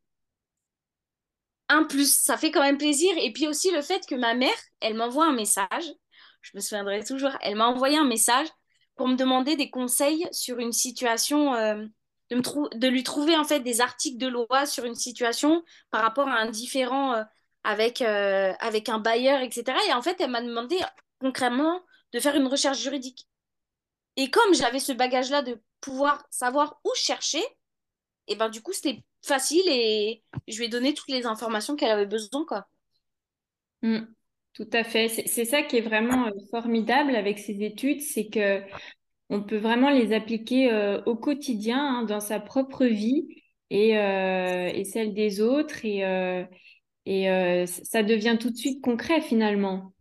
un 1.72 1.84
plus. 1.84 2.12
Ça 2.14 2.36
fait 2.36 2.50
quand 2.50 2.62
même 2.62 2.78
plaisir. 2.78 3.12
Et 3.18 3.32
puis 3.32 3.46
aussi 3.46 3.70
le 3.70 3.82
fait 3.82 4.06
que 4.06 4.14
ma 4.14 4.34
mère, 4.34 4.54
elle 4.80 4.94
m'envoie 4.94 5.26
un 5.26 5.32
message. 5.32 5.92
Je 6.42 6.50
me 6.54 6.60
souviendrai 6.60 7.04
toujours. 7.04 7.30
Elle 7.40 7.56
m'a 7.56 7.66
envoyé 7.66 7.98
un 7.98 8.04
message 8.04 8.48
pour 8.96 9.08
me 9.08 9.16
demander 9.16 9.56
des 9.56 9.70
conseils 9.70 10.26
sur 10.32 10.58
une 10.58 10.72
situation, 10.72 11.54
euh, 11.54 11.84
de, 12.30 12.88
lui 12.88 13.02
trouver 13.02 13.36
en 13.36 13.44
fait 13.44 13.60
des 13.60 13.80
articles 13.80 14.18
de 14.18 14.26
loi 14.26 14.66
sur 14.66 14.84
une 14.84 14.94
situation 14.94 15.64
par 15.90 16.02
rapport 16.02 16.28
à 16.28 16.36
un 16.36 16.50
différent 16.50 17.14
euh, 17.14 17.22
avec, 17.64 18.02
avec 18.02 18.88
un 18.88 18.98
bailleur, 18.98 19.40
etc. 19.40 19.64
Et 19.88 19.92
en 19.92 20.02
fait, 20.02 20.20
elle 20.20 20.30
m'a 20.30 20.42
demandé 20.42 20.76
concrètement 21.20 21.80
de 22.12 22.20
faire 22.20 22.36
une 22.36 22.48
recherche 22.48 22.80
juridique. 22.80 23.28
Et 24.16 24.30
comme 24.30 24.54
j'avais 24.54 24.80
ce 24.80 24.92
bagage-là 24.92 25.42
de 25.42 25.60
pouvoir 25.80 26.22
savoir 26.30 26.80
où 26.84 26.90
chercher, 26.94 27.42
et 28.28 28.36
ben 28.36 28.48
du 28.48 28.62
coup 28.62 28.72
c'était 28.72 29.02
facile 29.22 29.62
et 29.66 30.22
je 30.48 30.58
lui 30.58 30.66
ai 30.66 30.68
donné 30.68 30.94
toutes 30.94 31.10
les 31.10 31.26
informations 31.26 31.76
qu'elle 31.76 31.90
avait 31.90 32.06
besoin 32.06 32.44
quoi. 32.46 32.66
Mm. 33.82 34.06
tout 34.54 34.68
à 34.72 34.84
fait. 34.84 35.08
C'est 35.08 35.44
ça 35.44 35.62
qui 35.62 35.76
est 35.76 35.82
vraiment 35.82 36.26
euh, 36.26 36.30
formidable 36.50 37.16
avec 37.16 37.38
ces 37.38 37.62
études, 37.62 38.00
c'est 38.00 38.28
que 38.28 38.62
on 39.28 39.42
peut 39.42 39.56
vraiment 39.56 39.90
les 39.90 40.12
appliquer 40.12 40.70
euh, 40.72 41.00
au 41.06 41.16
quotidien, 41.16 41.78
hein, 41.78 42.02
dans 42.04 42.20
sa 42.20 42.38
propre 42.38 42.84
vie 42.84 43.26
et, 43.70 43.98
euh, 43.98 44.70
et 44.72 44.84
celle 44.84 45.14
des 45.14 45.40
autres, 45.40 45.84
et, 45.84 46.00
et 47.06 47.66
ça 47.66 48.02
devient 48.02 48.36
tout 48.38 48.50
de 48.50 48.56
suite 48.56 48.82
concret 48.82 49.22
finalement. 49.22 49.94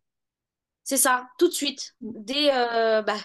C'est 0.84 0.98
ça, 0.98 1.28
tout 1.38 1.48
de 1.48 1.54
suite. 1.54 1.96
Dès, 2.02 2.50
bah, 2.50 3.16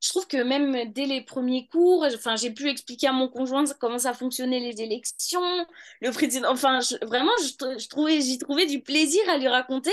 je 0.00 0.08
trouve 0.10 0.26
que 0.28 0.36
même 0.42 0.92
dès 0.92 1.06
les 1.06 1.22
premiers 1.22 1.66
cours, 1.68 2.06
enfin, 2.14 2.36
j'ai 2.36 2.52
pu 2.52 2.68
expliquer 2.68 3.08
à 3.08 3.12
mon 3.12 3.28
conjoint 3.28 3.64
comment 3.80 3.98
ça 3.98 4.14
fonctionnait 4.14 4.60
les 4.60 4.80
élections, 4.80 5.66
le 6.00 6.10
président. 6.12 6.52
Enfin, 6.52 6.80
vraiment, 7.02 7.32
je, 7.42 7.88
trouvais, 7.88 8.20
j'y 8.20 8.38
trouvais 8.38 8.66
du 8.66 8.80
plaisir 8.80 9.20
à 9.28 9.38
lui 9.38 9.48
raconter 9.48 9.92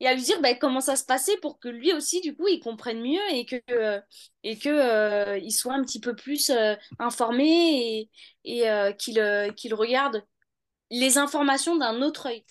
et 0.00 0.06
à 0.08 0.14
lui 0.14 0.22
dire 0.22 0.40
ben, 0.40 0.56
comment 0.58 0.80
ça 0.80 0.96
se 0.96 1.04
passait 1.04 1.36
pour 1.38 1.58
que 1.58 1.68
lui 1.68 1.92
aussi, 1.92 2.20
du 2.22 2.34
coup, 2.34 2.48
il 2.48 2.60
comprenne 2.60 3.02
mieux 3.02 3.20
et 3.30 3.44
que 3.44 4.00
et 4.42 4.58
que 4.58 4.68
euh, 4.68 5.38
il 5.38 5.52
soit 5.52 5.74
un 5.74 5.82
petit 5.82 6.00
peu 6.00 6.16
plus 6.16 6.50
euh, 6.50 6.74
informé 6.98 8.08
et, 8.44 8.62
et 8.62 8.70
euh, 8.70 8.92
qu'il 8.92 9.74
regarde 9.74 10.24
les 10.90 11.18
informations 11.18 11.76
d'un 11.76 12.02
autre 12.02 12.26
œil. 12.26 12.44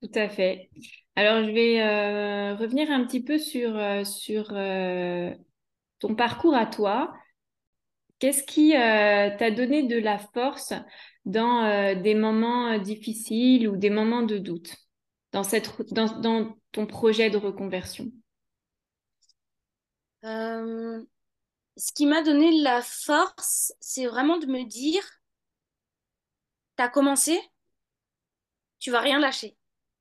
Tout 0.00 0.10
à 0.14 0.28
fait. 0.28 0.70
Alors, 1.18 1.42
je 1.44 1.50
vais 1.50 1.80
euh, 1.80 2.54
revenir 2.56 2.90
un 2.90 3.02
petit 3.06 3.22
peu 3.22 3.38
sur, 3.38 3.74
euh, 3.74 4.04
euh, 4.52 5.34
ton 5.98 6.14
parcours 6.14 6.54
à 6.54 6.66
toi, 6.66 7.14
qu'est-ce 8.18 8.42
qui 8.42 8.72
t'a 8.72 9.50
donné 9.50 9.84
de 9.84 9.98
la 9.98 10.18
force 10.18 10.74
dans 11.24 11.94
des 12.00 12.14
moments 12.14 12.78
difficiles 12.78 13.66
ou 13.66 13.76
des 13.76 13.88
moments 13.88 14.22
de 14.22 14.36
doute 14.36 14.76
dans, 15.32 15.42
ton 16.72 16.86
projet 16.86 17.30
de 17.30 17.38
reconversion? 17.38 18.12
Ce 20.22 21.92
qui 21.94 22.04
m'a 22.04 22.22
donné 22.22 22.58
de 22.58 22.62
la 22.62 22.82
force, 22.82 23.72
c'est 23.80 24.06
vraiment 24.06 24.36
de 24.38 24.46
me 24.46 24.64
dire, 24.64 25.02
tu 26.76 26.82
as 26.82 26.88
commencé, 26.90 27.40
tu 28.78 28.90
vas 28.90 29.00
rien 29.00 29.18
lâcher. 29.18 29.55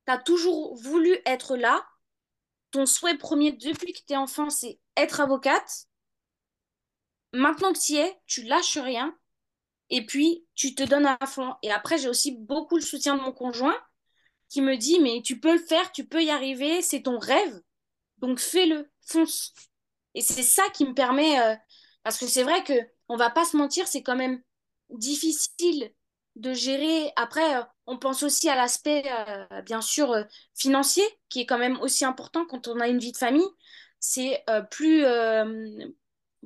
Tu 0.07 0.13
as 0.13 0.17
toujours 0.17 0.75
voulu 0.75 1.17
être 1.25 1.57
là. 1.57 1.85
Ton 2.71 2.85
souhait 2.85 3.17
premier 3.17 3.51
depuis 3.51 3.93
que 3.93 4.01
tu 4.07 4.15
enfant, 4.15 4.49
c'est 4.49 4.79
être 4.97 5.19
avocate. 5.21 5.87
Maintenant 7.33 7.73
que 7.73 7.79
tu 7.79 7.95
es, 7.95 8.19
tu 8.27 8.43
lâches 8.43 8.77
rien 8.77 9.15
et 9.89 10.05
puis 10.05 10.45
tu 10.55 10.75
te 10.75 10.83
donnes 10.83 11.05
à 11.05 11.25
fond. 11.25 11.55
Et 11.61 11.71
après, 11.71 11.97
j'ai 11.97 12.09
aussi 12.09 12.31
beaucoup 12.31 12.75
le 12.75 12.81
soutien 12.81 13.15
de 13.15 13.21
mon 13.21 13.31
conjoint 13.31 13.77
qui 14.49 14.61
me 14.61 14.77
dit 14.77 14.99
mais 14.99 15.21
tu 15.23 15.39
peux 15.39 15.53
le 15.53 15.65
faire, 15.65 15.91
tu 15.91 16.07
peux 16.07 16.23
y 16.23 16.29
arriver, 16.29 16.81
c'est 16.81 17.03
ton 17.03 17.19
rêve. 17.19 17.61
Donc 18.19 18.39
fais-le, 18.39 18.89
fonce. 19.05 19.53
Et 20.13 20.21
c'est 20.21 20.43
ça 20.43 20.63
qui 20.73 20.85
me 20.85 20.93
permet 20.93 21.39
euh, 21.41 21.55
parce 22.03 22.17
que 22.17 22.27
c'est 22.27 22.43
vrai 22.43 22.63
que 22.63 22.73
on 23.09 23.17
va 23.17 23.29
pas 23.29 23.45
se 23.45 23.57
mentir, 23.57 23.87
c'est 23.87 24.03
quand 24.03 24.15
même 24.15 24.41
difficile 24.89 25.93
de 26.35 26.53
gérer. 26.53 27.11
Après, 27.15 27.57
euh, 27.57 27.63
on 27.87 27.97
pense 27.97 28.23
aussi 28.23 28.49
à 28.49 28.55
l'aspect, 28.55 29.03
euh, 29.51 29.61
bien 29.61 29.81
sûr, 29.81 30.11
euh, 30.11 30.23
financier, 30.55 31.03
qui 31.29 31.41
est 31.41 31.45
quand 31.45 31.57
même 31.57 31.79
aussi 31.81 32.05
important 32.05 32.45
quand 32.45 32.67
on 32.67 32.79
a 32.79 32.87
une 32.87 32.99
vie 32.99 33.11
de 33.11 33.17
famille. 33.17 33.47
C'est 33.99 34.43
plus, 34.69 35.03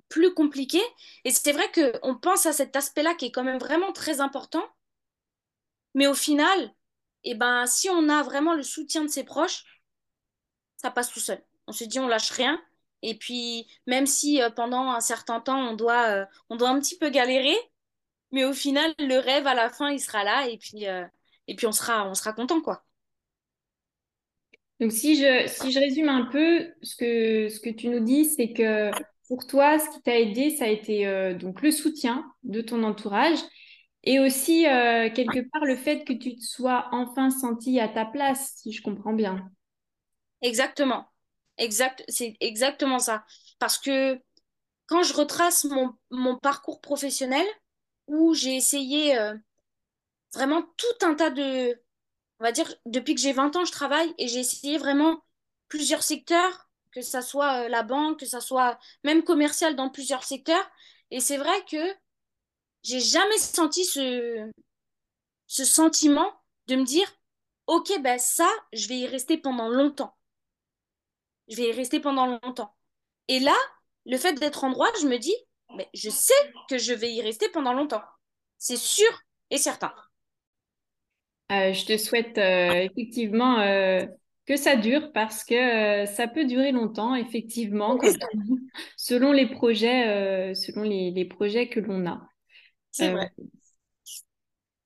plus 0.08 0.34
compliqué. 0.34 0.80
Et 1.26 1.32
c'est 1.32 1.52
vrai 1.52 1.70
qu'on 1.74 2.16
pense 2.16 2.46
à 2.46 2.54
cet 2.54 2.76
aspect-là 2.76 3.16
qui 3.16 3.26
est 3.26 3.32
quand 3.32 3.44
même 3.44 3.58
vraiment 3.60 3.92
très 3.92 4.22
important. 4.22 4.64
Mais 5.94 6.08
au 6.08 6.14
final, 6.14 6.74
eh 7.24 7.36
ben, 7.36 7.66
si 7.66 7.90
on 7.90 8.08
a 8.10 8.24
vraiment 8.24 8.54
le 8.54 8.64
soutien 8.64 9.04
de 9.04 9.10
ses 9.10 9.26
proches, 9.26 9.66
ça 10.78 10.92
passe 10.92 11.12
tout 11.12 11.20
seul. 11.20 11.44
On 11.68 11.74
se 11.74 11.84
dit, 11.84 12.00
on 12.00 12.08
lâche 12.08 12.32
rien. 12.32 12.62
Et 13.02 13.18
puis, 13.18 13.68
même 13.88 14.06
si 14.06 14.40
pendant 14.56 14.92
un 14.92 15.02
certain 15.02 15.42
temps, 15.42 15.60
on 15.60 15.76
doit, 15.76 16.28
on 16.50 16.56
doit 16.56 16.70
un 16.70 16.80
petit 16.80 16.98
peu 16.98 17.10
galérer, 17.10 17.58
mais 18.32 18.46
au 18.46 18.54
final, 18.54 18.94
le 19.00 19.18
rêve, 19.20 19.48
à 19.48 19.56
la 19.56 19.70
fin, 19.70 19.90
il 19.92 20.00
sera 20.00 20.24
là 20.24 20.48
et 20.48 20.58
puis, 20.58 20.88
euh, 20.88 21.06
et 21.50 21.56
puis 21.56 21.68
on 21.68 21.72
sera, 21.72 22.08
on 22.08 22.14
sera 22.14 22.32
content, 22.32 22.62
quoi. 22.62 22.86
Donc, 24.80 24.92
si 24.92 25.16
je, 25.16 25.48
si 25.48 25.72
je 25.72 25.80
résume 25.80 26.08
un 26.08 26.26
peu, 26.26 26.72
ce 26.82 26.96
que, 26.96 27.50
ce 27.50 27.60
que 27.60 27.70
tu 27.70 27.90
nous 27.90 28.00
dis, 28.00 28.26
c'est 28.26 28.54
que 28.54 28.92
pour 29.28 29.46
toi, 29.46 29.78
ce 29.78 29.90
qui 29.90 30.02
t'a 30.02 30.18
aidé, 30.18 30.52
ça 30.52 30.66
a 30.66 30.68
été 30.68 31.06
euh, 31.06 31.34
donc 31.34 31.62
le 31.62 31.72
soutien 31.72 32.32
de 32.44 32.62
ton 32.62 32.84
entourage 32.84 33.40
et 34.04 34.20
aussi, 34.20 34.66
euh, 34.66 35.10
quelque 35.10 35.50
part, 35.52 35.66
le 35.66 35.76
fait 35.76 36.06
que 36.06 36.14
tu 36.14 36.36
te 36.36 36.42
sois 36.42 36.88
enfin 36.92 37.30
senti 37.30 37.80
à 37.80 37.90
ta 37.90 38.06
place, 38.06 38.54
si 38.56 38.72
je 38.72 38.82
comprends 38.82 39.14
bien. 39.14 39.50
Exactement. 40.42 41.06
Exact, 41.58 42.04
c'est 42.08 42.38
exactement 42.40 43.00
ça. 43.00 43.26
Parce 43.60 43.78
que 43.78 44.18
quand 44.88 45.04
je 45.04 45.14
retrace 45.14 45.66
mon, 45.66 45.94
mon 46.10 46.38
parcours 46.38 46.80
professionnel, 46.80 47.46
où 48.08 48.34
j'ai 48.34 48.56
essayé 48.56 49.18
euh, 49.18 49.36
vraiment 50.34 50.64
tout 50.78 51.06
un 51.06 51.16
tas 51.16 51.30
de... 51.30 51.82
On 52.40 52.46
va 52.46 52.52
dire, 52.52 52.74
depuis 52.86 53.16
que 53.16 53.22
j'ai 53.22 53.34
20 53.34 53.56
ans, 53.56 53.66
je 53.66 53.72
travaille 53.72 54.14
et 54.18 54.28
j'ai 54.28 54.40
essayé 54.40 54.78
vraiment 54.78 55.24
plusieurs 55.68 56.04
secteurs, 56.04 56.70
que 56.92 57.02
ça 57.02 57.22
soit 57.22 57.66
euh, 57.66 57.70
la 57.70 57.84
banque, 57.84 58.20
que 58.22 58.26
ça 58.26 58.42
soit 58.42 58.80
même 59.04 59.24
commercial 59.24 59.76
dans 59.76 59.90
plusieurs 59.90 60.24
secteurs. 60.24 60.70
Et 61.12 61.20
c'est 61.20 61.38
vrai 61.38 61.66
que 61.70 61.78
j'ai 62.84 63.00
jamais 63.00 63.38
senti 63.38 63.86
ce, 63.86 64.50
ce 65.48 65.66
sentiment 65.66 66.32
de 66.68 66.78
me 66.78 66.86
dire, 66.86 67.12
OK, 67.68 67.92
ben 68.02 68.20
ça, 68.20 68.50
je 68.74 68.88
vais 68.88 69.00
y 69.00 69.08
rester 69.08 69.38
pendant 69.38 69.70
longtemps. 69.70 70.16
Je 71.50 71.56
vais 71.58 71.70
y 71.70 71.72
rester 71.72 72.00
pendant 72.00 72.40
longtemps. 72.44 72.76
Et 73.28 73.40
là, 73.40 73.56
le 74.06 74.18
fait 74.18 74.34
d'être 74.34 74.64
en 74.64 74.72
droit, 74.72 74.90
je 75.02 75.08
me 75.08 75.18
dis, 75.18 75.36
mais 75.76 75.90
je 75.94 76.10
sais 76.10 76.34
que 76.70 76.78
je 76.78 76.94
vais 76.94 77.14
y 77.14 77.22
rester 77.22 77.50
pendant 77.50 77.74
longtemps. 77.74 78.04
C'est 78.58 78.78
sûr 78.78 79.10
et 79.50 79.58
certain. 79.58 79.94
Euh, 81.52 81.74
je 81.74 81.86
te 81.86 81.98
souhaite 81.98 82.38
euh, 82.38 82.84
effectivement 82.84 83.60
euh, 83.60 84.06
que 84.46 84.56
ça 84.56 84.76
dure 84.76 85.12
parce 85.14 85.44
que 85.44 86.06
ça 86.06 86.28
peut 86.28 86.46
durer 86.46 86.72
longtemps, 86.72 87.16
effectivement, 87.16 87.98
selon 88.98 89.32
les 89.32 89.48
projets, 89.48 90.54
selon 90.54 90.84
les, 90.84 91.26
projets 91.26 91.68
que 91.68 91.80
l'on 91.80 92.06
a. 92.08 92.22
C'est 92.92 93.12
vrai. 93.12 93.32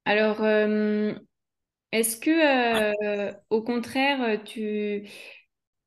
Alors, 0.05 0.43
est-ce 1.91 2.17
que, 2.17 3.33
au 3.49 3.61
contraire, 3.61 4.43
tu, 4.43 5.07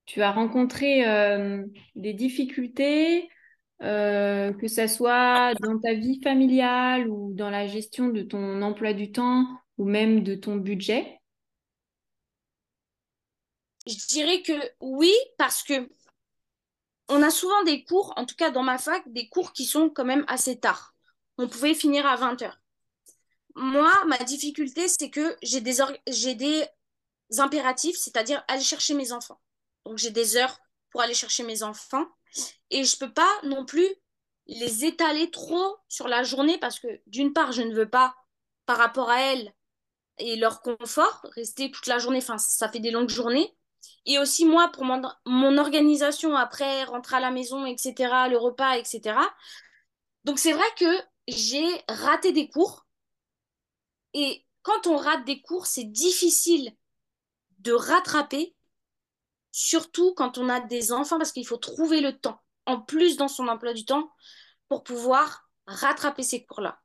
tu 0.07 0.23
as 0.23 0.33
rencontré 0.33 1.05
des 1.97 2.15
difficultés 2.15 3.29
que 3.81 4.69
ça 4.69 4.89
soit 4.89 5.53
dans 5.61 5.79
ta 5.79 5.93
vie 5.93 6.19
familiale 6.23 7.09
ou 7.09 7.35
dans 7.35 7.51
la 7.51 7.67
gestion 7.67 8.09
de 8.09 8.23
ton 8.23 8.63
emploi 8.63 8.95
du 8.95 9.13
temps 9.13 9.47
ou 9.79 9.85
même 9.85 10.23
de 10.23 10.35
ton 10.35 10.57
budget? 10.57 11.21
Je 13.87 14.07
dirais 14.09 14.43
que 14.43 14.53
oui, 14.81 15.13
parce 15.39 15.63
que 15.63 15.89
on 17.09 17.23
a 17.23 17.31
souvent 17.31 17.63
des 17.63 17.85
cours, 17.85 18.13
en 18.17 18.27
tout 18.27 18.35
cas 18.35 18.51
dans 18.51 18.65
ma 18.65 18.79
fac, 18.79 19.03
des 19.13 19.29
cours 19.29 19.53
qui 19.53 19.65
sont 19.65 19.91
quand 19.91 20.05
même 20.05 20.25
assez 20.27 20.59
tard. 20.59 20.95
On 21.39 21.49
pouvait 21.49 21.75
finir 21.75 22.05
à 22.07 22.17
20 22.17 22.43
heures. 22.43 22.59
Moi, 23.55 23.93
ma 24.07 24.19
difficulté, 24.19 24.87
c'est 24.89 25.11
que 25.11 25.37
j'ai 25.43 25.61
des, 25.61 25.79
j'ai 26.09 26.35
des 26.35 26.67
impératifs, 27.39 27.97
c'est-à-dire 27.97 28.45
aller 28.49 28.63
chercher 28.63 28.95
mes 28.95 29.13
enfants. 29.13 29.41
Donc 29.85 29.99
j'ai 29.99 30.11
des 30.11 30.37
heures 30.37 30.59
pour 30.91 31.01
aller 31.01 31.15
chercher 31.15 31.45
mes 31.45 31.63
enfants 31.63 32.07
et 32.71 32.85
je 32.85 32.99
peux 32.99 33.13
pas 33.13 33.31
non 33.45 33.65
plus 33.65 33.89
les 34.47 34.85
étaler 34.85 35.31
trop 35.31 35.77
sur 35.89 36.09
la 36.09 36.23
journée 36.23 36.59
parce 36.59 36.79
que 36.79 36.89
d'une 37.07 37.33
part, 37.33 37.53
je 37.53 37.63
ne 37.63 37.75
veux 37.75 37.89
pas, 37.89 38.15
par 38.67 38.79
rapport 38.79 39.11
à 39.11 39.21
elles 39.21 39.53
et 40.19 40.37
leur 40.37 40.63
confort, 40.63 41.27
rester 41.35 41.71
toute 41.71 41.87
la 41.87 41.99
journée, 41.99 42.19
enfin, 42.19 42.39
ça 42.39 42.69
fait 42.69 42.81
des 42.81 42.91
longues 42.91 43.11
journées. 43.11 43.55
Et 44.05 44.19
aussi 44.19 44.45
moi, 44.45 44.71
pour 44.73 44.85
mon, 44.85 45.03
mon 45.25 45.59
organisation 45.59 46.37
après, 46.37 46.85
rentrer 46.85 47.17
à 47.17 47.21
la 47.21 47.31
maison, 47.31 47.67
etc., 47.67 47.95
le 48.31 48.37
repas, 48.37 48.77
etc. 48.77 49.19
Donc 50.25 50.39
c'est 50.39 50.53
vrai 50.53 50.67
que 50.79 51.01
j'ai 51.29 51.67
raté 51.89 52.33
des 52.33 52.49
cours. 52.49 52.87
Et 54.15 54.45
quand 54.63 54.87
on 54.87 54.97
rate 54.97 55.25
des 55.25 55.41
cours, 55.43 55.67
c'est 55.67 55.85
difficile 55.85 56.73
de 57.59 57.73
rattraper 57.73 58.57
surtout 59.57 60.13
quand 60.15 60.37
on 60.37 60.51
a 60.51 60.61
des 60.61 60.93
enfants, 60.93 61.17
parce 61.17 61.33
qu'il 61.33 61.47
faut 61.47 61.57
trouver 61.57 62.03
le 62.03 62.19
temps, 62.19 62.43
en 62.67 62.79
plus 62.79 63.17
dans 63.17 63.29
son 63.29 63.49
emploi 63.49 63.73
du 63.73 63.87
temps, 63.87 64.13
pour 64.69 64.85
pouvoir 64.85 65.49
rattraper 65.67 66.23
ces 66.23 66.45
cours-là. 66.45 66.79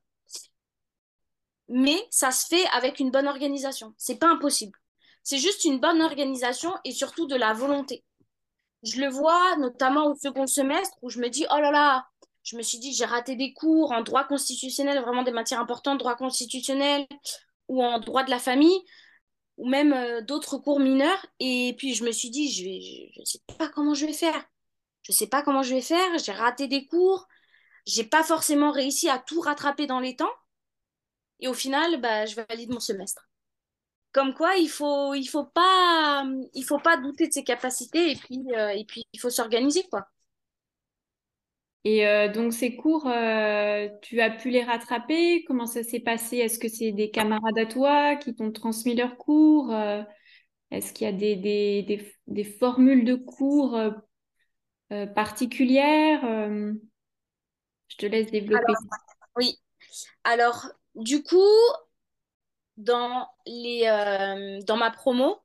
Mais 1.74 1.98
ça 2.10 2.32
se 2.32 2.48
fait 2.48 2.66
avec 2.74 3.00
une 3.00 3.12
bonne 3.12 3.28
organisation. 3.28 3.94
C'est 3.98 4.20
pas 4.20 4.28
impossible. 4.28 4.78
C'est 5.24 5.38
juste 5.38 5.64
une 5.64 5.80
bonne 5.80 6.02
organisation 6.02 6.74
et 6.84 6.92
surtout 6.92 7.28
de 7.28 7.36
la 7.36 7.54
volonté. 7.54 8.04
Je 8.84 9.00
le 9.00 9.08
vois 9.08 9.56
notamment 9.58 10.08
au 10.08 10.16
second 10.16 10.48
semestre 10.48 10.98
où 11.02 11.10
je 11.10 11.20
me 11.20 11.30
dis, 11.30 11.46
oh 11.50 11.60
là 11.60 11.72
là, 11.72 12.06
je 12.44 12.58
me 12.58 12.62
suis 12.62 12.80
dit, 12.80 12.94
j'ai 12.94 13.06
raté 13.06 13.36
des 13.36 13.54
cours 13.54 13.92
en 13.92 14.02
droit 14.02 14.26
constitutionnel, 14.26 15.00
vraiment 15.00 15.24
des 15.24 15.32
matières 15.32 15.62
importantes, 15.62 16.00
droit 16.00 16.16
constitutionnel 16.16 17.08
ou 17.68 17.84
en 17.84 18.00
droit 18.00 18.24
de 18.24 18.32
la 18.32 18.40
famille 18.40 18.84
ou 19.58 19.70
même 19.70 19.94
euh, 19.94 20.22
d'autres 20.22 20.58
cours 20.58 20.80
mineurs. 20.80 21.26
Et 21.40 21.76
puis 21.78 21.94
je 21.94 22.04
me 22.04 22.12
suis 22.12 22.32
dit, 22.32 22.52
je 22.52 23.20
ne 23.20 23.26
je, 23.26 23.32
sais 23.32 23.40
pas 23.58 23.70
comment 23.70 23.94
je 23.94 24.06
vais 24.06 24.14
faire. 24.14 24.44
Je 25.04 25.14
sais 25.14 25.28
pas 25.28 25.44
comment 25.44 25.64
je 25.64 25.74
vais 25.76 25.82
faire. 25.82 26.18
J'ai 26.18 26.32
raté 26.32 26.68
des 26.68 26.88
cours. 26.88 27.28
J'ai 27.86 28.04
pas 28.04 28.24
forcément 28.24 28.72
réussi 28.72 29.10
à 29.10 29.20
tout 29.20 29.40
rattraper 29.40 29.88
dans 29.88 30.00
les 30.00 30.16
temps. 30.16 30.32
Et 31.42 31.48
au 31.48 31.54
final, 31.54 32.00
bah, 32.00 32.26
je 32.26 32.36
valide 32.36 32.72
mon 32.72 32.80
semestre. 32.80 33.28
Comme 34.12 34.34
quoi, 34.34 34.56
il 34.58 34.68
faut, 34.68 35.14
il 35.14 35.26
faut 35.26 35.46
pas, 35.46 36.26
il 36.54 36.64
faut 36.64 36.80
pas 36.80 36.98
douter 36.98 37.28
de 37.28 37.34
ses 37.34 37.44
capacités 37.44 38.12
et 38.12 38.16
puis, 38.16 38.44
euh, 38.56 38.70
et 38.70 38.86
puis 38.86 39.04
il 39.14 39.20
faut 39.20 39.30
s'organiser, 39.30 39.84
quoi. 39.90 40.06
Et 41.84 42.06
euh, 42.06 42.28
donc, 42.28 42.54
ces 42.54 42.76
cours, 42.76 43.08
euh, 43.08 43.88
tu 44.04 44.22
as 44.22 44.30
pu 44.30 44.52
les 44.52 44.64
rattraper? 44.64 45.44
Comment 45.46 45.66
ça 45.66 45.82
s'est 45.82 46.02
passé? 46.02 46.38
Est-ce 46.38 46.60
que 46.60 46.68
c'est 46.68 46.92
des 46.92 47.10
camarades 47.10 47.58
à 47.58 47.66
toi 47.66 48.16
qui 48.18 48.36
t'ont 48.36 48.52
transmis 48.52 48.96
leurs 48.96 49.18
cours? 49.18 49.74
Est-ce 50.70 50.94
qu'il 50.94 51.06
y 51.06 51.10
a 51.10 51.14
des, 51.14 51.36
des, 51.36 51.82
des, 51.84 52.14
des, 52.28 52.44
formules 52.44 53.04
de 53.04 53.16
cours 53.16 53.80
particulières? 55.16 56.22
je 57.88 57.98
te 57.98 58.06
laisse 58.06 58.30
développer. 58.30 58.74
oui. 59.38 59.58
Alors, 60.24 60.68
du 60.96 61.24
coup, 61.24 61.42
dans, 62.78 63.28
les, 63.46 64.62
dans 64.66 64.78
ma 64.78 64.92
promo, 64.92 65.40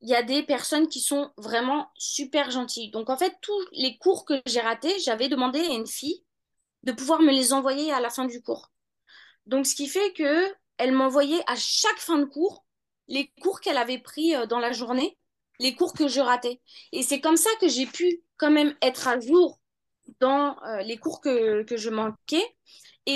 il 0.00 0.08
y 0.08 0.14
a 0.14 0.22
des 0.22 0.42
personnes 0.42 0.88
qui 0.88 1.00
sont 1.00 1.30
vraiment 1.36 1.90
super 1.96 2.50
gentilles. 2.50 2.90
Donc 2.90 3.10
en 3.10 3.16
fait, 3.16 3.34
tous 3.42 3.66
les 3.72 3.98
cours 3.98 4.24
que 4.24 4.40
j'ai 4.46 4.60
ratés, 4.60 4.98
j'avais 5.00 5.28
demandé 5.28 5.60
à 5.60 5.74
une 5.74 5.86
fille 5.86 6.24
de 6.84 6.92
pouvoir 6.92 7.20
me 7.20 7.32
les 7.32 7.52
envoyer 7.52 7.92
à 7.92 8.00
la 8.00 8.10
fin 8.10 8.24
du 8.24 8.42
cours. 8.42 8.70
Donc 9.46 9.66
ce 9.66 9.74
qui 9.74 9.88
fait 9.88 10.12
que 10.14 10.54
elle 10.78 10.92
m'envoyait 10.92 11.42
à 11.46 11.56
chaque 11.56 11.98
fin 11.98 12.18
de 12.18 12.24
cours 12.24 12.64
les 13.08 13.32
cours 13.42 13.60
qu'elle 13.60 13.76
avait 13.76 13.98
pris 13.98 14.34
euh, 14.34 14.46
dans 14.46 14.60
la 14.60 14.72
journée, 14.72 15.18
les 15.58 15.74
cours 15.74 15.92
que 15.92 16.08
je 16.08 16.20
ratais. 16.20 16.60
Et 16.92 17.02
c'est 17.02 17.20
comme 17.20 17.36
ça 17.36 17.50
que 17.60 17.68
j'ai 17.68 17.86
pu 17.86 18.22
quand 18.38 18.50
même 18.50 18.74
être 18.80 19.08
à 19.08 19.20
jour 19.20 19.60
dans 20.20 20.56
euh, 20.62 20.82
les 20.82 20.96
cours 20.96 21.20
que 21.20 21.64
je 21.68 21.90
manquais. 21.90 22.44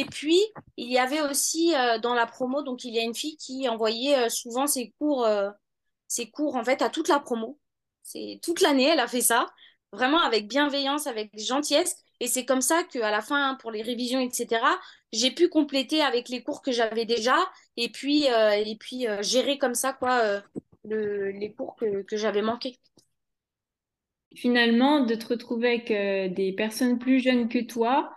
Et 0.00 0.04
puis, 0.06 0.40
il 0.76 0.90
y 0.90 0.98
avait 0.98 1.20
aussi 1.20 1.74
euh, 1.74 1.98
dans 1.98 2.14
la 2.14 2.26
promo, 2.26 2.62
donc 2.62 2.84
il 2.84 2.94
y 2.94 2.98
a 2.98 3.02
une 3.02 3.14
fille 3.14 3.36
qui 3.36 3.68
envoyait 3.68 4.28
souvent 4.28 4.66
ses 4.66 4.92
cours 4.98 5.26
ses 6.08 6.30
cours 6.30 6.56
en 6.56 6.64
fait 6.64 6.82
à 6.82 6.90
toute 6.90 7.08
la 7.08 7.18
promo. 7.18 7.58
C'est 8.02 8.38
toute 8.42 8.60
l'année, 8.60 8.88
elle 8.88 9.00
a 9.00 9.08
fait 9.08 9.20
ça, 9.20 9.46
vraiment 9.92 10.20
avec 10.20 10.46
bienveillance, 10.46 11.06
avec 11.06 11.30
gentillesse. 11.38 11.96
Et 12.20 12.26
c'est 12.28 12.44
comme 12.44 12.60
ça 12.60 12.84
qu'à 12.84 13.10
la 13.10 13.20
fin, 13.20 13.56
pour 13.60 13.70
les 13.70 13.82
révisions, 13.82 14.20
etc., 14.20 14.64
j'ai 15.12 15.30
pu 15.30 15.48
compléter 15.48 16.00
avec 16.00 16.28
les 16.28 16.42
cours 16.42 16.62
que 16.62 16.72
j'avais 16.72 17.04
déjà 17.04 17.36
et 17.76 17.88
puis, 17.88 18.30
euh, 18.30 18.50
et 18.52 18.76
puis 18.76 19.06
euh, 19.06 19.22
gérer 19.22 19.58
comme 19.58 19.74
ça 19.74 19.92
quoi, 19.92 20.20
euh, 20.20 20.40
le, 20.84 21.30
les 21.30 21.52
cours 21.52 21.76
que, 21.76 22.02
que 22.02 22.16
j'avais 22.16 22.42
manqués. 22.42 22.78
Finalement, 24.36 25.00
de 25.00 25.14
te 25.14 25.26
retrouver 25.26 25.68
avec 25.68 26.34
des 26.34 26.52
personnes 26.52 26.98
plus 26.98 27.20
jeunes 27.20 27.48
que 27.48 27.60
toi, 27.60 28.12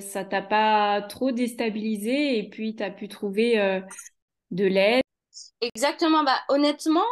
ça 0.00 0.24
t'a 0.24 0.42
pas 0.42 1.02
trop 1.02 1.32
déstabilisé 1.32 2.38
et 2.38 2.48
puis 2.48 2.76
tu 2.76 2.82
as 2.82 2.90
pu 2.90 3.08
trouver 3.08 3.82
de 4.50 4.64
l'aide? 4.64 5.02
Exactement. 5.60 6.22
Bah, 6.24 6.40
honnêtement, 6.48 7.06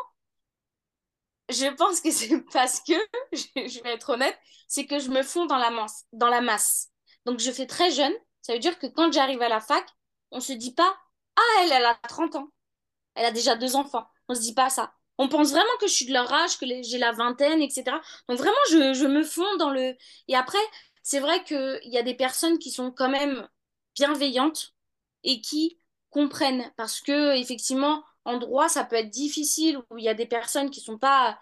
je 1.49 1.67
pense 1.75 2.01
que 2.01 2.11
c'est 2.11 2.41
parce 2.53 2.81
que, 2.81 2.95
je 3.33 3.83
vais 3.83 3.95
être 3.95 4.11
honnête, 4.11 4.39
c'est 4.69 4.87
que 4.87 4.99
je 4.99 5.11
me 5.11 5.23
fonds 5.23 5.47
dans 5.47 5.59
la 5.59 5.71
masse, 5.71 6.05
dans 6.13 6.29
la 6.29 6.41
masse. 6.41 6.91
Donc, 7.25 7.41
je 7.41 7.51
fais 7.51 7.67
très 7.67 7.91
jeune. 7.91 8.13
Ça 8.43 8.53
veut 8.53 8.59
dire 8.59 8.79
que 8.79 8.87
quand 8.87 9.13
j'arrive 9.13 9.43
à 9.43 9.49
la 9.49 9.61
fac, 9.61 9.85
on 10.31 10.41
se 10.41 10.53
dit 10.53 10.75
pas, 10.75 10.97
ah, 11.37 11.63
elle, 11.63 11.73
elle 11.73 11.85
a 11.85 11.95
30 12.09 12.37
ans. 12.37 12.49
Elle 13.15 13.27
a 13.27 13.33
déjà 13.33 13.57
deux 13.57 13.77
enfants. 13.77 14.07
On 14.29 14.35
se 14.35 14.41
dit 14.41 14.55
pas 14.55 14.71
ça. 14.71 14.93
On 15.19 15.29
pense 15.29 15.51
vraiment 15.51 15.65
que 15.81 15.87
je 15.87 15.93
suis 15.93 16.07
de 16.07 16.13
leur 16.13 16.31
âge, 16.33 16.59
que 16.59 16.67
j'ai 16.83 16.99
la 16.99 17.13
vingtaine, 17.13 17.63
etc. 17.63 17.85
Donc, 18.29 18.39
vraiment, 18.39 18.57
je 18.69 19.07
me 19.07 19.25
fonds 19.25 19.57
dans 19.57 19.71
le. 19.71 19.95
Et 20.29 20.37
après, 20.37 20.59
c'est 21.07 21.21
vrai 21.21 21.45
qu'il 21.45 21.79
y 21.85 21.99
a 21.99 22.03
des 22.03 22.17
personnes 22.17 22.59
qui 22.59 22.73
sont 22.73 22.91
quand 22.91 23.09
même 23.09 23.49
bienveillantes 23.95 24.75
et 25.23 25.41
qui 25.41 25.79
comprennent. 26.11 26.69
Parce 26.77 27.01
que, 27.01 27.37
effectivement, 27.37 28.03
en 28.25 28.39
droit, 28.39 28.69
ça 28.69 28.83
peut 28.83 28.97
être 28.97 29.11
difficile, 29.11 29.79
où 29.79 29.99
il 29.99 30.05
y 30.05 30.09
a 30.09 30.15
des 30.15 30.27
personnes 30.27 30.69
qui 30.69 30.81
sont 30.81 30.99
pas, 30.99 31.39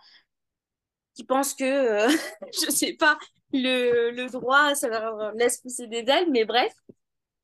qui 1.14 1.24
pensent 1.24 1.54
que, 1.54 1.64
euh, 1.64 2.08
je 2.52 2.70
sais 2.70 2.92
pas, 2.92 3.18
le, 3.54 4.10
le, 4.10 4.28
droit, 4.28 4.74
ça 4.74 4.88
leur 4.88 5.32
laisse 5.32 5.62
pousser 5.62 5.86
des 5.86 6.04
ailes, 6.10 6.30
mais 6.30 6.44
bref. 6.44 6.74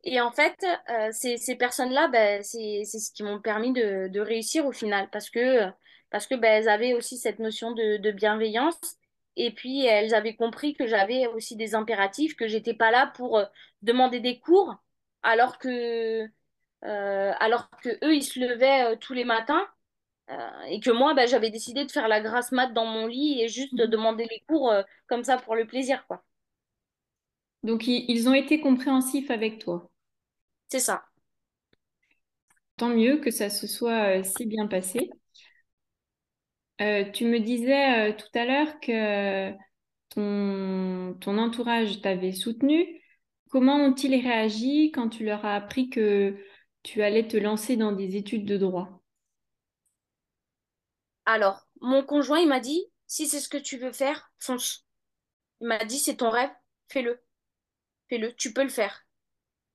Et 0.04 0.20
en 0.20 0.30
fait, 0.30 0.62
euh, 0.90 1.08
ces, 1.12 1.38
ces 1.38 1.56
personnes-là, 1.56 2.08
ben, 2.08 2.42
c'est 2.42 2.84
ce 2.84 3.10
qui 3.12 3.22
m'ont 3.22 3.40
permis 3.40 3.72
de, 3.72 4.08
de, 4.08 4.20
réussir 4.20 4.66
au 4.66 4.72
final, 4.72 5.08
parce 5.10 5.30
que, 5.30 5.70
parce 6.10 6.26
que 6.26 6.34
ben, 6.34 6.52
elles 6.52 6.68
avaient 6.68 6.92
aussi 6.92 7.16
cette 7.16 7.38
notion 7.38 7.72
de 7.72 8.10
bienveillance, 8.10 8.99
et 9.46 9.52
puis 9.52 9.84
elles 9.86 10.14
avaient 10.14 10.36
compris 10.36 10.74
que 10.74 10.86
j'avais 10.86 11.26
aussi 11.26 11.56
des 11.56 11.74
impératifs, 11.74 12.36
que 12.36 12.48
j'étais 12.48 12.74
pas 12.74 12.90
là 12.90 13.12
pour 13.16 13.38
euh, 13.38 13.44
demander 13.82 14.20
des 14.20 14.38
cours, 14.40 14.76
alors 15.22 15.58
que 15.58 16.28
euh, 16.84 17.32
alors 17.40 17.68
que 17.82 17.90
eux 18.04 18.14
ils 18.14 18.22
se 18.22 18.40
levaient 18.40 18.92
euh, 18.92 18.96
tous 18.96 19.12
les 19.12 19.24
matins 19.24 19.66
euh, 20.30 20.62
et 20.68 20.80
que 20.80 20.90
moi 20.90 21.12
bah, 21.12 21.26
j'avais 21.26 21.50
décidé 21.50 21.84
de 21.84 21.90
faire 21.90 22.08
la 22.08 22.22
grasse 22.22 22.52
mat 22.52 22.68
dans 22.68 22.86
mon 22.86 23.06
lit 23.06 23.42
et 23.42 23.48
juste 23.48 23.74
de 23.74 23.84
mhm. 23.84 23.90
demander 23.90 24.26
les 24.30 24.42
cours 24.48 24.72
comme 25.06 25.22
ça 25.22 25.36
pour 25.36 25.56
le 25.56 25.66
plaisir 25.66 26.06
quoi. 26.06 26.24
Donc 27.62 27.86
ils 27.86 28.28
ont 28.28 28.32
été 28.32 28.60
compréhensifs 28.60 29.30
avec 29.30 29.58
toi. 29.58 29.90
C'est 30.68 30.80
ça. 30.80 31.04
Tant 32.78 32.88
mieux 32.88 33.18
que 33.18 33.30
ça 33.30 33.50
se 33.50 33.66
soit 33.66 34.22
si 34.22 34.46
bien 34.46 34.66
passé. 34.66 35.10
Tu 37.12 37.26
me 37.26 37.38
disais 37.38 38.16
tout 38.16 38.38
à 38.38 38.44
l'heure 38.46 38.80
que 38.80 39.52
ton, 40.08 41.14
ton 41.20 41.38
entourage 41.38 42.00
t'avait 42.00 42.32
soutenu. 42.32 43.00
Comment 43.50 43.76
ont-ils 43.76 44.14
réagi 44.14 44.90
quand 44.92 45.08
tu 45.08 45.24
leur 45.24 45.44
as 45.44 45.56
appris 45.56 45.90
que 45.90 46.36
tu 46.82 47.02
allais 47.02 47.28
te 47.28 47.36
lancer 47.36 47.76
dans 47.76 47.92
des 47.92 48.16
études 48.16 48.46
de 48.46 48.56
droit? 48.56 49.02
Alors, 51.26 51.66
mon 51.80 52.02
conjoint, 52.02 52.40
il 52.40 52.48
m'a 52.48 52.60
dit, 52.60 52.84
si 53.06 53.28
c'est 53.28 53.40
ce 53.40 53.48
que 53.48 53.58
tu 53.58 53.76
veux 53.76 53.92
faire, 53.92 54.32
fonce. 54.38 54.86
Il 55.60 55.66
m'a 55.66 55.84
dit, 55.84 55.98
c'est 55.98 56.16
ton 56.16 56.30
rêve, 56.30 56.50
fais-le. 56.88 57.20
Fais-le, 58.08 58.34
tu 58.34 58.52
peux 58.52 58.62
le 58.62 58.70
faire. 58.70 59.04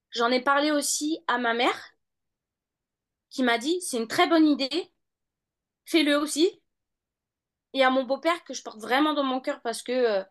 J'en 0.09 0.31
ai 0.31 0.41
parlé 0.41 0.71
aussi 0.71 1.19
à 1.27 1.37
ma 1.37 1.53
mère, 1.53 1.93
qui 3.29 3.43
m'a 3.43 3.57
dit, 3.57 3.79
c'est 3.81 3.97
une 3.97 4.07
très 4.07 4.27
bonne 4.27 4.47
idée, 4.47 4.91
fais-le 5.85 6.17
aussi. 6.17 6.61
Et 7.75 7.83
à 7.83 7.91
mon 7.91 8.05
beau-père, 8.05 8.43
que 8.45 8.55
je 8.55 8.63
porte 8.63 8.79
vraiment 8.79 9.13
dans 9.13 9.23
mon 9.23 9.41
cœur 9.41 9.61
parce 9.61 9.83
que 9.83 9.91
euh, 9.91 10.23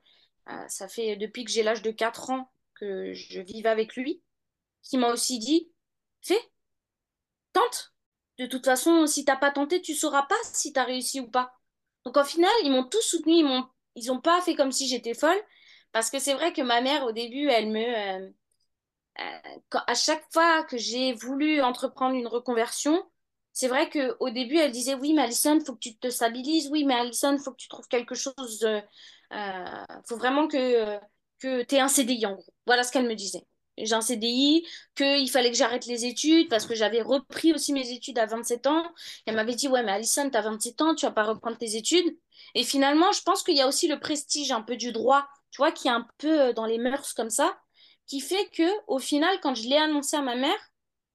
euh, 0.48 0.68
ça 0.68 0.88
fait 0.88 1.16
depuis 1.16 1.44
que 1.44 1.50
j'ai 1.50 1.62
l'âge 1.62 1.82
de 1.82 1.90
4 1.92 2.30
ans 2.30 2.50
que 2.74 3.12
je 3.12 3.40
vive 3.40 3.66
avec 3.66 3.94
lui, 3.96 4.22
qui 4.82 4.98
m'a 4.98 5.10
aussi 5.10 5.38
dit, 5.38 5.70
fais, 6.22 6.40
tente. 7.52 7.94
De 8.38 8.46
toute 8.46 8.64
façon, 8.64 9.06
si 9.06 9.24
t'as 9.24 9.36
pas 9.36 9.50
tenté, 9.52 9.82
tu 9.82 9.94
sauras 9.94 10.22
pas 10.22 10.34
si 10.42 10.72
tu 10.72 10.80
as 10.80 10.84
réussi 10.84 11.20
ou 11.20 11.30
pas. 11.30 11.52
Donc 12.04 12.16
au 12.16 12.24
final, 12.24 12.50
ils 12.64 12.72
m'ont 12.72 12.84
tous 12.84 13.02
soutenu, 13.02 13.34
ils 13.34 13.44
m'ont, 13.44 13.66
ils 13.94 14.10
ont 14.10 14.20
pas 14.20 14.40
fait 14.40 14.56
comme 14.56 14.72
si 14.72 14.88
j'étais 14.88 15.14
folle, 15.14 15.40
parce 15.92 16.10
que 16.10 16.18
c'est 16.18 16.34
vrai 16.34 16.52
que 16.52 16.62
ma 16.62 16.80
mère 16.80 17.04
au 17.04 17.12
début, 17.12 17.48
elle 17.48 17.70
me, 17.70 17.78
euh, 17.80 18.30
à 19.86 19.94
chaque 19.94 20.24
fois 20.32 20.64
que 20.64 20.76
j'ai 20.78 21.12
voulu 21.12 21.60
entreprendre 21.62 22.16
une 22.16 22.26
reconversion, 22.26 23.04
c'est 23.54 23.68
vrai 23.68 23.88
que 23.88 24.16
au 24.20 24.30
début, 24.30 24.58
elle 24.58 24.72
disait 24.72 24.94
oui, 24.94 25.14
mais 25.14 25.22
Alison, 25.22 25.58
faut 25.64 25.72
que 25.74 25.78
tu 25.78 25.96
te 25.96 26.10
stabilises, 26.10 26.68
oui, 26.70 26.84
mais 26.84 26.94
Alison, 26.94 27.38
faut 27.38 27.52
que 27.52 27.56
tu 27.56 27.68
trouves 27.68 27.88
quelque 27.88 28.14
chose, 28.14 28.64
euh, 28.64 29.84
faut 30.06 30.16
vraiment 30.16 30.48
que 30.48 30.98
que 31.40 31.62
tu 31.62 31.74
aies 31.76 31.80
un 31.80 31.88
CDI 31.88 32.26
en 32.26 32.34
gros. 32.34 32.52
Voilà 32.66 32.82
ce 32.84 32.92
qu'elle 32.92 33.06
me 33.08 33.14
disait 33.14 33.46
j'ai 33.78 33.94
un 33.94 34.00
CDI, 34.00 34.66
qu'il 34.94 35.30
fallait 35.30 35.50
que 35.50 35.56
j'arrête 35.56 35.86
les 35.86 36.06
études 36.06 36.48
parce 36.48 36.66
que 36.66 36.74
j'avais 36.74 37.02
repris 37.02 37.52
aussi 37.52 37.72
mes 37.72 37.90
études 37.90 38.18
à 38.18 38.26
27 38.26 38.66
ans. 38.66 38.84
elle 39.26 39.36
m'avait 39.36 39.54
dit, 39.54 39.68
ouais, 39.68 39.82
mais 39.82 39.92
Alison, 39.92 40.28
tu 40.30 40.36
as 40.36 40.42
27 40.42 40.80
ans, 40.82 40.94
tu 40.94 41.06
vas 41.06 41.12
pas 41.12 41.24
reprendre 41.24 41.58
tes 41.58 41.76
études. 41.76 42.16
Et 42.54 42.64
finalement, 42.64 43.12
je 43.12 43.22
pense 43.22 43.42
qu'il 43.42 43.56
y 43.56 43.60
a 43.60 43.68
aussi 43.68 43.88
le 43.88 43.98
prestige 43.98 44.52
un 44.52 44.62
peu 44.62 44.76
du 44.76 44.92
droit, 44.92 45.26
tu 45.50 45.58
vois, 45.58 45.72
qui 45.72 45.88
est 45.88 45.92
un 45.92 46.06
peu 46.18 46.40
euh, 46.40 46.52
dans 46.52 46.66
les 46.66 46.78
mœurs 46.78 47.12
comme 47.14 47.30
ça, 47.30 47.56
qui 48.06 48.20
fait 48.20 48.48
que 48.50 48.68
au 48.86 48.98
final, 48.98 49.38
quand 49.42 49.54
je 49.54 49.68
l'ai 49.68 49.76
annoncé 49.76 50.16
à 50.16 50.22
ma 50.22 50.36
mère, 50.36 50.58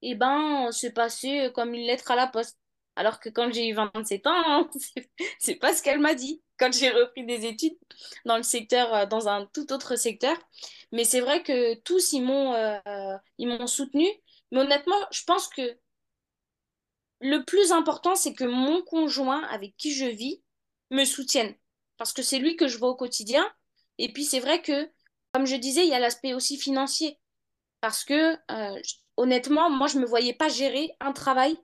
eh 0.01 0.15
ben, 0.15 0.69
c'est 0.71 0.93
passé 0.93 1.51
comme 1.53 1.73
une 1.73 1.85
lettre 1.85 2.11
à 2.11 2.15
la 2.15 2.27
poste. 2.27 2.57
Alors 2.95 3.19
que 3.19 3.29
quand 3.29 3.51
j'ai 3.53 3.67
eu 3.69 3.73
27 3.73 4.27
ans, 4.27 4.69
c'est 5.39 5.55
pas 5.55 5.73
ce 5.73 5.81
qu'elle 5.81 5.99
m'a 5.99 6.15
dit 6.15 6.41
quand 6.59 6.73
j'ai 6.73 6.89
repris 6.89 7.25
des 7.25 7.45
études 7.45 7.77
dans 8.25 8.37
le 8.37 8.43
secteur, 8.43 8.93
euh, 8.93 9.05
dans 9.05 9.27
un 9.27 9.45
tout 9.47 9.71
autre 9.71 9.95
secteur. 9.95 10.37
Mais 10.91 11.05
c'est 11.05 11.21
vrai 11.21 11.41
que 11.41 11.75
tous, 11.75 12.13
ils 12.13 12.21
m'ont 12.21 12.53
euh, 12.53 13.67
soutenu. 13.67 14.05
Mais 14.51 14.59
honnêtement, 14.59 14.99
je 15.11 15.23
pense 15.23 15.47
que 15.47 15.77
le 17.21 17.43
plus 17.45 17.71
important, 17.71 18.15
c'est 18.15 18.33
que 18.33 18.43
mon 18.43 18.81
conjoint 18.83 19.43
avec 19.47 19.75
qui 19.77 19.93
je 19.93 20.05
vis 20.05 20.41
me 20.91 21.05
soutienne. 21.05 21.55
Parce 21.97 22.13
que 22.13 22.21
c'est 22.21 22.39
lui 22.39 22.55
que 22.55 22.67
je 22.67 22.77
vois 22.77 22.89
au 22.89 22.95
quotidien. 22.95 23.49
Et 23.97 24.11
puis 24.11 24.23
c'est 24.23 24.39
vrai 24.39 24.61
que, 24.61 24.89
comme 25.33 25.45
je 25.45 25.55
disais, 25.55 25.85
il 25.85 25.89
y 25.89 25.93
a 25.93 25.99
l'aspect 25.99 26.33
aussi 26.33 26.57
financier. 26.57 27.19
Parce 27.81 28.03
que, 28.03 28.35
euh, 28.51 28.81
honnêtement, 29.19 29.69
moi, 29.69 29.87
je 29.87 29.97
ne 29.97 30.01
me 30.01 30.07
voyais 30.07 30.33
pas 30.33 30.47
gérer 30.47 30.95
un 31.01 31.11
travail, 31.11 31.57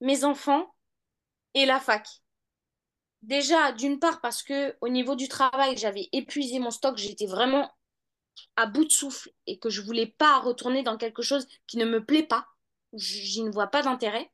mes 0.00 0.24
enfants 0.24 0.74
et 1.54 1.66
la 1.66 1.78
fac. 1.78 2.06
Déjà, 3.22 3.72
d'une 3.72 4.00
part, 4.00 4.20
parce 4.20 4.42
que 4.42 4.76
au 4.80 4.88
niveau 4.88 5.14
du 5.14 5.28
travail, 5.28 5.76
j'avais 5.76 6.08
épuisé 6.12 6.58
mon 6.58 6.72
stock, 6.72 6.98
j'étais 6.98 7.26
vraiment 7.26 7.70
à 8.56 8.66
bout 8.66 8.84
de 8.84 8.90
souffle 8.92 9.30
et 9.46 9.58
que 9.60 9.70
je 9.70 9.82
voulais 9.82 10.06
pas 10.06 10.40
retourner 10.40 10.82
dans 10.82 10.96
quelque 10.96 11.22
chose 11.22 11.46
qui 11.68 11.76
ne 11.78 11.84
me 11.84 12.04
plaît 12.04 12.24
pas, 12.24 12.46
j'y 12.92 13.42
ne 13.44 13.50
vois 13.52 13.68
pas 13.68 13.82
d'intérêt. 13.82 14.30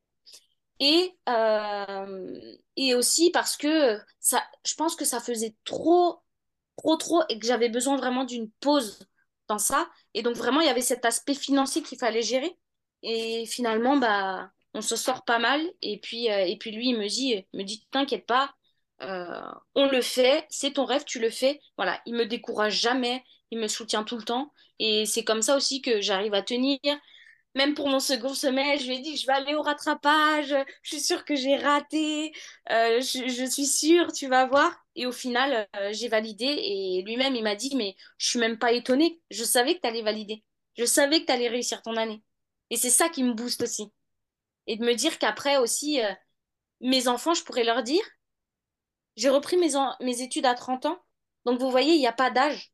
Et, 0.80 1.14
euh, 1.28 2.56
et 2.76 2.94
aussi 2.94 3.30
parce 3.30 3.58
que 3.58 4.00
ça, 4.18 4.42
je 4.64 4.74
pense 4.76 4.96
que 4.96 5.04
ça 5.04 5.20
faisait 5.20 5.54
trop, 5.64 6.22
trop, 6.78 6.96
trop 6.96 7.22
et 7.28 7.38
que 7.38 7.46
j'avais 7.46 7.68
besoin 7.68 7.98
vraiment 7.98 8.24
d'une 8.24 8.50
pause 8.60 9.06
ça. 9.58 9.88
Et 10.14 10.22
donc 10.22 10.36
vraiment, 10.36 10.60
il 10.60 10.66
y 10.66 10.70
avait 10.70 10.80
cet 10.80 11.04
aspect 11.04 11.34
financier 11.34 11.82
qu'il 11.82 11.98
fallait 11.98 12.22
gérer. 12.22 12.56
Et 13.02 13.46
finalement, 13.46 13.96
bah, 13.96 14.50
on 14.74 14.82
se 14.82 14.96
sort 14.96 15.24
pas 15.24 15.38
mal. 15.38 15.62
Et 15.82 15.98
puis, 16.00 16.30
euh, 16.30 16.44
et 16.46 16.56
puis 16.58 16.70
lui, 16.72 16.88
il 16.90 16.98
me 16.98 17.08
dit, 17.08 17.44
me 17.54 17.62
dit, 17.62 17.86
t'inquiète 17.90 18.26
pas, 18.26 18.54
euh, 19.02 19.40
on 19.74 19.88
le 19.88 20.02
fait, 20.02 20.46
c'est 20.50 20.74
ton 20.74 20.84
rêve, 20.84 21.04
tu 21.04 21.20
le 21.20 21.30
fais. 21.30 21.60
Voilà, 21.76 22.00
il 22.06 22.14
me 22.14 22.26
décourage 22.26 22.80
jamais, 22.80 23.24
il 23.50 23.58
me 23.58 23.68
soutient 23.68 24.04
tout 24.04 24.16
le 24.16 24.24
temps. 24.24 24.52
Et 24.78 25.06
c'est 25.06 25.24
comme 25.24 25.42
ça 25.42 25.56
aussi 25.56 25.82
que 25.82 26.00
j'arrive 26.00 26.34
à 26.34 26.42
tenir. 26.42 26.78
Même 27.56 27.74
pour 27.74 27.88
mon 27.88 27.98
second 27.98 28.32
semestre, 28.32 28.84
je 28.84 28.88
lui 28.90 28.98
ai 28.98 29.00
dit, 29.00 29.16
je 29.16 29.26
vais 29.26 29.32
aller 29.32 29.54
au 29.54 29.62
rattrapage, 29.62 30.54
je 30.82 30.88
suis 30.88 31.00
sûre 31.00 31.24
que 31.24 31.34
j'ai 31.34 31.56
raté, 31.56 32.32
euh, 32.70 33.00
je, 33.00 33.48
suis 33.50 33.66
sûre, 33.66 34.12
tu 34.12 34.28
vas 34.28 34.46
voir. 34.46 34.84
Et 34.94 35.06
au 35.06 35.12
final, 35.12 35.68
euh, 35.76 35.90
j'ai 35.92 36.08
validé 36.08 36.44
et 36.46 37.02
lui-même, 37.04 37.34
il 37.34 37.42
m'a 37.42 37.56
dit, 37.56 37.74
mais 37.76 37.96
je 38.18 38.28
suis 38.28 38.38
même 38.38 38.58
pas 38.58 38.72
étonnée, 38.72 39.20
je 39.30 39.42
savais 39.42 39.74
que 39.74 39.80
tu 39.80 39.88
allais 39.88 40.02
valider, 40.02 40.44
je 40.76 40.84
savais 40.84 41.20
que 41.20 41.26
tu 41.26 41.32
allais 41.32 41.48
réussir 41.48 41.82
ton 41.82 41.96
année. 41.96 42.22
Et 42.70 42.76
c'est 42.76 42.90
ça 42.90 43.08
qui 43.08 43.24
me 43.24 43.32
booste 43.34 43.62
aussi. 43.62 43.92
Et 44.68 44.76
de 44.76 44.84
me 44.84 44.94
dire 44.94 45.18
qu'après 45.18 45.56
aussi, 45.56 46.00
euh, 46.02 46.12
mes 46.80 47.08
enfants, 47.08 47.34
je 47.34 47.42
pourrais 47.42 47.64
leur 47.64 47.82
dire, 47.82 48.02
j'ai 49.16 49.28
repris 49.28 49.56
mes, 49.56 49.72
mes 50.00 50.22
études 50.22 50.46
à 50.46 50.54
30 50.54 50.86
ans. 50.86 50.98
Donc 51.44 51.60
vous 51.60 51.70
voyez, 51.70 51.94
il 51.94 51.98
n'y 51.98 52.06
a 52.06 52.12
pas 52.12 52.30
d'âge. 52.30 52.72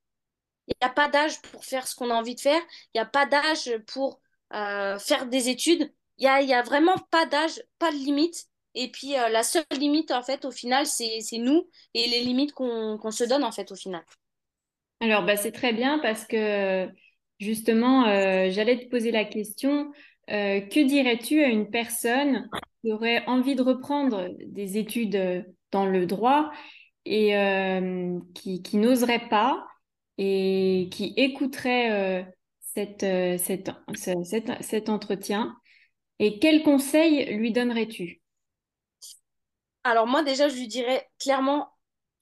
Il 0.69 0.75
n'y 0.83 0.87
a 0.87 0.93
pas 0.93 1.09
d'âge 1.09 1.41
pour 1.43 1.65
faire 1.65 1.87
ce 1.89 1.95
qu'on 1.95 2.11
a 2.11 2.15
envie 2.15 2.35
de 2.35 2.41
faire. 2.41 2.61
Il 2.95 2.99
n'y 2.99 3.01
a 3.01 3.07
pas 3.07 3.27
d'âge 3.27 3.71
pour 3.87 4.21
euh, 4.55 4.99
faire 4.99 5.27
des 5.27 5.49
études. 5.49 5.93
Il 6.19 6.23
n'y 6.23 6.29
a, 6.29 6.41
y 6.43 6.55
a 6.55 6.63
vraiment 6.63 6.97
pas 7.11 7.27
d'âge, 7.27 7.63
pas 7.79 7.91
de 7.91 7.97
limite. 7.97 8.47
Et 8.75 8.89
puis 8.89 9.17
euh, 9.17 9.29
la 9.29 9.43
seule 9.43 9.65
limite, 9.79 10.11
en 10.11 10.23
fait, 10.23 10.45
au 10.45 10.51
final, 10.51 10.87
c'est, 10.87 11.21
nous 11.39 11.69
et 11.95 12.09
les 12.09 12.21
limites 12.21 12.53
qu'on 12.53 13.11
se 13.11 13.25
donne, 13.25 13.45
en 13.45 13.53
fait, 13.53 13.71
au 13.73 13.77
final. 13.77 14.03
Alors, 15.01 15.25
bah, 15.25 15.37
c'est 15.37 15.53
très 15.53 15.73
bien 15.73 15.99
parce 15.99 16.25
que 16.25 16.89
justement, 17.39 18.07
euh, 18.07 18.49
j'allais 18.51 18.79
te 18.79 18.89
poser 18.89 19.11
la 19.11 19.25
question, 19.25 19.93
que 20.29 20.85
dirais-tu 20.85 21.43
à 21.43 21.49
une 21.49 21.71
personne 21.71 22.49
qui 22.83 22.93
aurait 22.93 23.25
envie 23.27 23.55
de 23.55 23.63
reprendre 23.63 24.29
des 24.47 24.77
études 24.79 25.47
dans 25.71 25.87
le 25.87 26.07
droit 26.07 26.51
et 27.05 27.29
qui 28.35 28.77
n'oserait 28.77 29.29
pas 29.29 29.65
et 30.19 30.89
qui 30.91 31.15
écouterait 31.17 32.27
euh, 32.79 33.39
cet, 33.39 34.89
entretien 34.89 35.57
et 36.19 36.39
quels 36.39 36.63
conseils 36.63 37.37
lui 37.37 37.53
donnerais-tu? 37.53 38.23
Alors 39.85 40.07
moi, 40.07 40.23
déjà, 40.23 40.49
je 40.49 40.57
lui 40.57 40.69
dirais 40.69 41.09
clairement, 41.19 41.73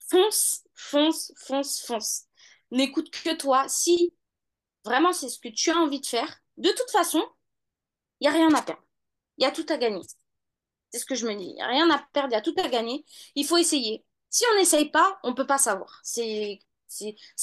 fonce, 0.09 0.63
fonce, 0.73 1.33
fonce, 1.37 1.81
fonce. 1.85 2.23
N'écoute 2.71 3.09
que 3.09 3.35
toi. 3.35 3.67
Si 3.67 4.13
vraiment 4.83 5.13
c'est 5.13 5.29
ce 5.29 5.39
que 5.39 5.49
tu 5.49 5.71
as 5.71 5.77
envie 5.77 6.01
de 6.01 6.05
faire, 6.05 6.39
de 6.57 6.69
toute 6.69 6.91
façon, 6.91 7.23
il 8.19 8.29
n'y 8.29 8.35
a 8.35 8.37
rien 8.37 8.53
à 8.53 8.61
perdre. 8.61 8.83
Il 9.37 9.43
y 9.43 9.47
a 9.47 9.51
tout 9.51 9.65
à 9.69 9.77
gagner. 9.77 10.03
C'est 10.91 10.99
ce 10.99 11.05
que 11.05 11.15
je 11.15 11.27
me 11.27 11.35
dis. 11.35 11.45
Il 11.45 11.55
n'y 11.55 11.61
a 11.61 11.67
rien 11.67 11.89
à 11.89 11.99
perdre, 12.13 12.29
il 12.31 12.35
y 12.35 12.37
a 12.37 12.41
tout 12.41 12.55
à 12.57 12.69
gagner. 12.69 13.03
Il 13.35 13.45
faut 13.45 13.57
essayer. 13.57 14.05
Si 14.29 14.43
on 14.53 14.59
n'essaye 14.59 14.89
pas, 14.91 15.19
on 15.23 15.31
ne 15.31 15.35
peut 15.35 15.47
pas 15.47 15.57
savoir. 15.57 15.99
C'est 16.03 16.59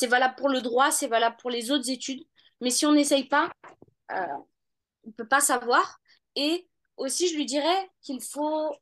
valable 0.03 0.37
pour 0.37 0.48
le 0.48 0.62
droit, 0.62 0.90
c'est 0.90 1.09
valable 1.09 1.37
pour 1.40 1.51
les 1.51 1.70
autres 1.70 1.90
études. 1.90 2.25
Mais 2.62 2.70
si 2.70 2.87
on 2.87 2.92
n'essaye 2.92 3.25
pas, 3.25 3.53
euh, 4.12 4.25
on 5.05 5.09
ne 5.09 5.12
peut 5.12 5.27
pas 5.27 5.40
savoir. 5.40 6.01
Et 6.37 6.68
aussi, 6.96 7.29
je 7.29 7.35
lui 7.35 7.44
dirais 7.44 7.90
qu'il 8.03 8.22
faut 8.22 8.72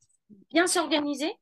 bien 0.51 0.67
s'organiser. 0.67 1.33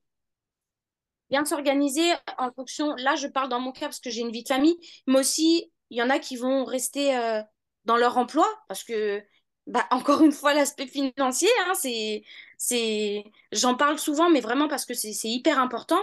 Bien 1.31 1.45
s'organiser 1.45 2.13
en 2.39 2.53
fonction. 2.53 2.95
Là, 2.95 3.17
je 3.17 3.27
parle 3.27 3.49
dans 3.49 3.59
mon 3.59 3.73
cas 3.73 3.87
parce 3.87 3.99
que 3.99 4.09
j'ai 4.09 4.21
une 4.21 4.31
vie 4.31 4.45
de 4.45 4.49
famille. 4.49 4.79
Mais 5.09 5.19
aussi, 5.19 5.73
il 5.91 5.99
y 5.99 6.03
en 6.03 6.11
a 6.11 6.21
qui 6.21 6.37
vont 6.37 6.65
rester 6.65 7.17
euh, 7.17 7.43
dans 7.85 7.97
leur 7.97 8.17
emploi 8.17 8.47
parce 8.69 8.85
que, 8.85 9.21
bah, 9.67 9.87
encore 9.91 10.23
une 10.23 10.33
fois, 10.33 10.55
l'aspect 10.55 10.87
financier, 10.87 11.51
hein, 11.67 11.73
c'est, 11.75 12.23
c'est, 12.57 13.25
j'en 13.51 13.75
parle 13.75 13.99
souvent, 13.99 14.31
mais 14.31 14.41
vraiment 14.41 14.69
parce 14.69 14.85
que 14.87 14.95
c'est 14.95 15.13
c'est 15.13 15.29
hyper 15.29 15.59
important. 15.59 15.99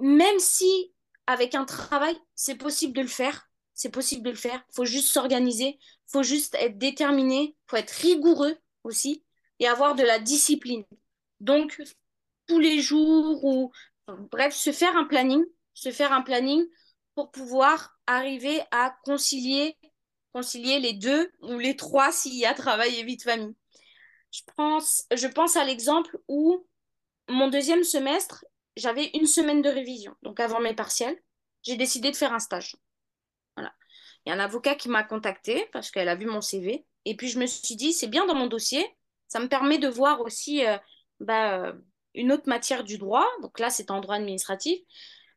Même 0.00 0.38
si 0.38 0.92
avec 1.26 1.54
un 1.54 1.64
travail, 1.64 2.16
c'est 2.34 2.56
possible 2.56 2.92
de 2.94 3.02
le 3.02 3.08
faire, 3.08 3.45
c'est 3.76 3.90
possible 3.90 4.24
de 4.24 4.30
le 4.30 4.36
faire. 4.36 4.64
Faut 4.74 4.86
juste 4.86 5.12
s'organiser, 5.12 5.78
faut 6.06 6.24
juste 6.24 6.56
être 6.56 6.78
déterminé, 6.78 7.54
faut 7.68 7.76
être 7.76 7.90
rigoureux 7.90 8.56
aussi 8.82 9.22
et 9.60 9.68
avoir 9.68 9.94
de 9.94 10.02
la 10.02 10.18
discipline. 10.18 10.84
Donc, 11.40 11.80
tous 12.48 12.58
les 12.58 12.80
jours 12.80 13.44
ou 13.44 13.70
bref, 14.32 14.54
se 14.54 14.72
faire 14.72 14.96
un 14.96 15.04
planning, 15.04 15.44
se 15.74 15.92
faire 15.92 16.12
un 16.12 16.22
planning 16.22 16.64
pour 17.14 17.30
pouvoir 17.30 17.98
arriver 18.06 18.62
à 18.70 18.96
concilier, 19.04 19.76
concilier 20.32 20.80
les 20.80 20.94
deux 20.94 21.30
ou 21.42 21.58
les 21.58 21.76
trois 21.76 22.12
s'il 22.12 22.34
y 22.34 22.46
a 22.46 22.54
travail 22.54 22.94
et 22.96 23.04
vie 23.04 23.16
de 23.16 23.22
famille. 23.22 23.54
Je 24.32 24.40
pense, 24.56 25.04
je 25.14 25.26
pense 25.26 25.56
à 25.56 25.64
l'exemple 25.64 26.18
où 26.28 26.66
mon 27.28 27.48
deuxième 27.48 27.84
semestre, 27.84 28.44
j'avais 28.76 29.10
une 29.14 29.26
semaine 29.26 29.62
de 29.62 29.68
révision. 29.68 30.14
Donc 30.22 30.40
avant 30.40 30.60
mes 30.60 30.74
partiels, 30.74 31.18
j'ai 31.62 31.76
décidé 31.76 32.10
de 32.10 32.16
faire 32.16 32.32
un 32.32 32.38
stage. 32.38 32.76
Il 33.58 34.30
y 34.30 34.32
a 34.32 34.34
un 34.34 34.40
avocat 34.40 34.74
qui 34.74 34.88
m'a 34.88 35.04
contacté 35.04 35.68
parce 35.72 35.90
qu'elle 35.90 36.08
a 36.08 36.16
vu 36.16 36.26
mon 36.26 36.40
CV. 36.40 36.84
Et 37.04 37.16
puis 37.16 37.28
je 37.28 37.38
me 37.38 37.46
suis 37.46 37.76
dit, 37.76 37.92
c'est 37.92 38.08
bien 38.08 38.26
dans 38.26 38.34
mon 38.34 38.48
dossier. 38.48 38.84
Ça 39.28 39.38
me 39.38 39.48
permet 39.48 39.78
de 39.78 39.88
voir 39.88 40.20
aussi 40.20 40.66
euh, 40.66 40.76
bah, 41.20 41.60
euh, 41.60 41.72
une 42.14 42.32
autre 42.32 42.48
matière 42.48 42.82
du 42.82 42.98
droit. 42.98 43.26
Donc 43.42 43.58
là, 43.60 43.70
c'est 43.70 43.90
en 43.90 44.00
droit 44.00 44.16
administratif. 44.16 44.80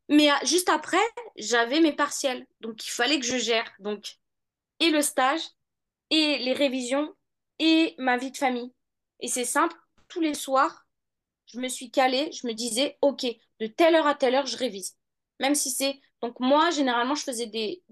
Mais 0.09 0.31
euh, 0.31 0.35
juste 0.43 0.69
après, 0.69 0.97
j'avais 1.37 1.81
mes 1.81 1.93
partiels. 1.93 2.47
Donc 2.61 2.85
il 2.85 2.89
fallait 2.89 3.19
que 3.19 3.25
je 3.25 3.37
gère. 3.37 3.71
Donc 3.79 4.17
et 4.79 4.89
le 4.89 5.01
stage, 5.01 5.41
et 6.09 6.39
les 6.39 6.53
révisions, 6.53 7.13
et 7.59 7.95
ma 7.97 8.17
vie 8.17 8.31
de 8.31 8.37
famille. 8.37 8.73
Et 9.19 9.27
c'est 9.27 9.45
simple, 9.45 9.75
tous 10.07 10.21
les 10.21 10.33
soirs, 10.33 10.87
je 11.47 11.59
me 11.59 11.67
suis 11.67 11.91
calée, 11.91 12.31
je 12.31 12.47
me 12.47 12.53
disais, 12.53 12.97
OK, 13.01 13.25
de 13.59 13.67
telle 13.67 13.95
heure 13.95 14.07
à 14.07 14.15
telle 14.15 14.35
heure, 14.35 14.45
je 14.45 14.57
révise. 14.57 14.97
Même 15.39 15.55
si 15.55 15.69
c'est... 15.69 15.99
Donc 16.21 16.39
moi, 16.39 16.69
généralement, 16.71 17.15
je 17.15 17.23
faisais 17.23 17.47
des, 17.47 17.83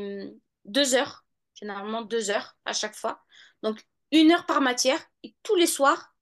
hum, 0.00 0.38
deux 0.64 0.94
heures, 0.94 1.24
généralement 1.54 2.02
deux 2.02 2.30
heures 2.30 2.56
à 2.64 2.72
chaque 2.72 2.96
fois. 2.96 3.22
Donc 3.62 3.82
une 4.12 4.32
heure 4.32 4.46
par 4.46 4.60
matière, 4.60 5.00
et 5.22 5.34
tous 5.42 5.56
les 5.56 5.66
soirs. 5.66 6.14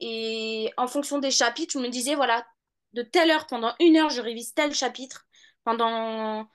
Et 0.00 0.72
en 0.76 0.86
fonction 0.86 1.18
des 1.18 1.30
chapitres, 1.30 1.72
je 1.74 1.78
me 1.78 1.88
disais, 1.88 2.14
voilà, 2.14 2.46
de 2.92 3.02
telle 3.02 3.30
heure, 3.30 3.46
pendant 3.46 3.74
une 3.80 3.96
heure, 3.96 4.10
je 4.10 4.20
révise 4.20 4.54
tel 4.54 4.74
chapitre. 4.74 5.26
Pendant 5.64 6.48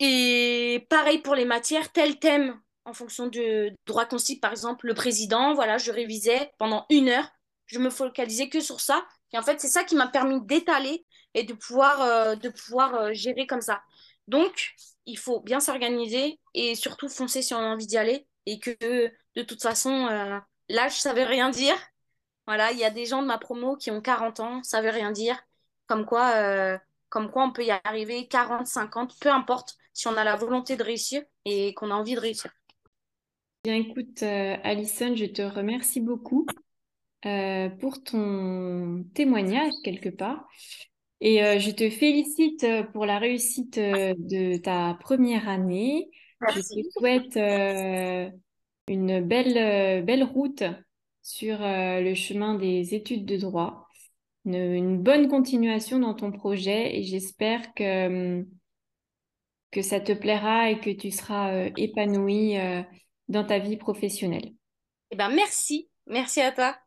et 0.00 0.86
pareil 0.90 1.18
pour 1.18 1.34
les 1.34 1.44
matières, 1.44 1.92
tel 1.92 2.18
thème 2.18 2.60
en 2.84 2.92
fonction 2.92 3.26
du 3.26 3.74
droit 3.86 4.06
constitue, 4.06 4.40
par 4.40 4.52
exemple, 4.52 4.86
le 4.86 4.94
président, 4.94 5.54
voilà, 5.54 5.76
je 5.76 5.90
révisais 5.92 6.52
pendant 6.58 6.86
une 6.88 7.08
heure, 7.08 7.28
je 7.66 7.78
me 7.78 7.90
focalisais 7.90 8.48
que 8.48 8.60
sur 8.60 8.80
ça. 8.80 9.04
Et 9.32 9.38
en 9.38 9.42
fait, 9.42 9.60
c'est 9.60 9.68
ça 9.68 9.84
qui 9.84 9.94
m'a 9.94 10.08
permis 10.08 10.40
d'étaler 10.46 11.04
et 11.34 11.44
de 11.44 11.54
pouvoir, 11.54 12.00
euh, 12.02 12.34
de 12.36 12.48
pouvoir 12.48 12.94
euh, 12.94 13.12
gérer 13.12 13.46
comme 13.46 13.60
ça. 13.60 13.82
Donc, 14.26 14.74
il 15.06 15.18
faut 15.18 15.40
bien 15.40 15.60
s'organiser 15.60 16.38
et 16.54 16.74
surtout 16.74 17.08
foncer 17.08 17.42
si 17.42 17.54
on 17.54 17.58
a 17.58 17.62
envie 17.66 17.86
d'y 17.86 17.96
aller 17.96 18.26
et 18.46 18.58
que 18.58 18.76
de 19.36 19.42
toute 19.42 19.62
façon, 19.62 20.08
l'âge, 20.68 21.00
ça 21.00 21.14
veut 21.14 21.22
rien 21.22 21.50
dire. 21.50 21.76
Voilà, 22.46 22.72
il 22.72 22.78
y 22.78 22.84
a 22.84 22.90
des 22.90 23.06
gens 23.06 23.22
de 23.22 23.26
ma 23.26 23.38
promo 23.38 23.76
qui 23.76 23.90
ont 23.90 24.00
40 24.00 24.40
ans, 24.40 24.62
ça 24.62 24.82
veut 24.82 24.90
rien 24.90 25.12
dire. 25.12 25.38
Comme 25.86 26.04
quoi, 26.04 26.32
euh, 26.36 26.78
comme 27.08 27.30
quoi 27.30 27.44
on 27.44 27.52
peut 27.52 27.64
y 27.64 27.70
arriver 27.84 28.26
40, 28.26 28.66
50, 28.66 29.18
peu 29.20 29.30
importe, 29.30 29.76
si 29.92 30.08
on 30.08 30.16
a 30.16 30.24
la 30.24 30.36
volonté 30.36 30.76
de 30.76 30.82
réussir 30.82 31.22
et 31.44 31.72
qu'on 31.74 31.90
a 31.90 31.94
envie 31.94 32.14
de 32.14 32.20
réussir. 32.20 32.50
Bien, 33.64 33.74
écoute, 33.74 34.22
Alison, 34.22 35.14
je 35.14 35.26
te 35.26 35.42
remercie 35.42 36.00
beaucoup 36.00 36.46
pour 37.22 38.02
ton 38.04 39.04
témoignage 39.14 39.72
quelque 39.82 40.10
part. 40.10 40.48
Et 41.20 41.42
euh, 41.42 41.58
je 41.58 41.70
te 41.70 41.90
félicite 41.90 42.64
euh, 42.64 42.84
pour 42.84 43.06
la 43.06 43.18
réussite 43.18 43.78
euh, 43.78 44.14
de 44.18 44.56
ta 44.58 44.96
première 45.00 45.48
année. 45.48 46.10
Je 46.46 46.60
te 46.60 46.80
souhaite 46.98 47.36
euh, 47.36 48.30
une 48.88 49.20
belle, 49.20 50.04
belle 50.04 50.24
route 50.24 50.64
sur 51.22 51.58
le 51.60 52.14
chemin 52.14 52.54
des 52.54 52.94
études 52.94 53.26
de 53.26 53.36
droit, 53.36 53.86
une, 54.46 54.54
une 54.54 55.02
bonne 55.02 55.28
continuation 55.28 55.98
dans 55.98 56.14
ton 56.14 56.32
projet 56.32 56.96
et 56.98 57.02
j'espère 57.04 57.74
que, 57.74 58.46
que 59.70 59.82
ça 59.82 60.00
te 60.00 60.12
plaira 60.12 60.70
et 60.70 60.80
que 60.80 60.90
tu 60.90 61.10
seras 61.10 61.66
épanoui 61.76 62.58
euh, 62.58 62.82
dans 63.28 63.44
ta 63.44 63.58
vie 63.58 63.76
professionnelle. 63.76 64.52
Eh 65.10 65.16
ben, 65.16 65.28
merci. 65.30 65.90
Merci 66.06 66.40
à 66.40 66.52
toi. 66.52 66.78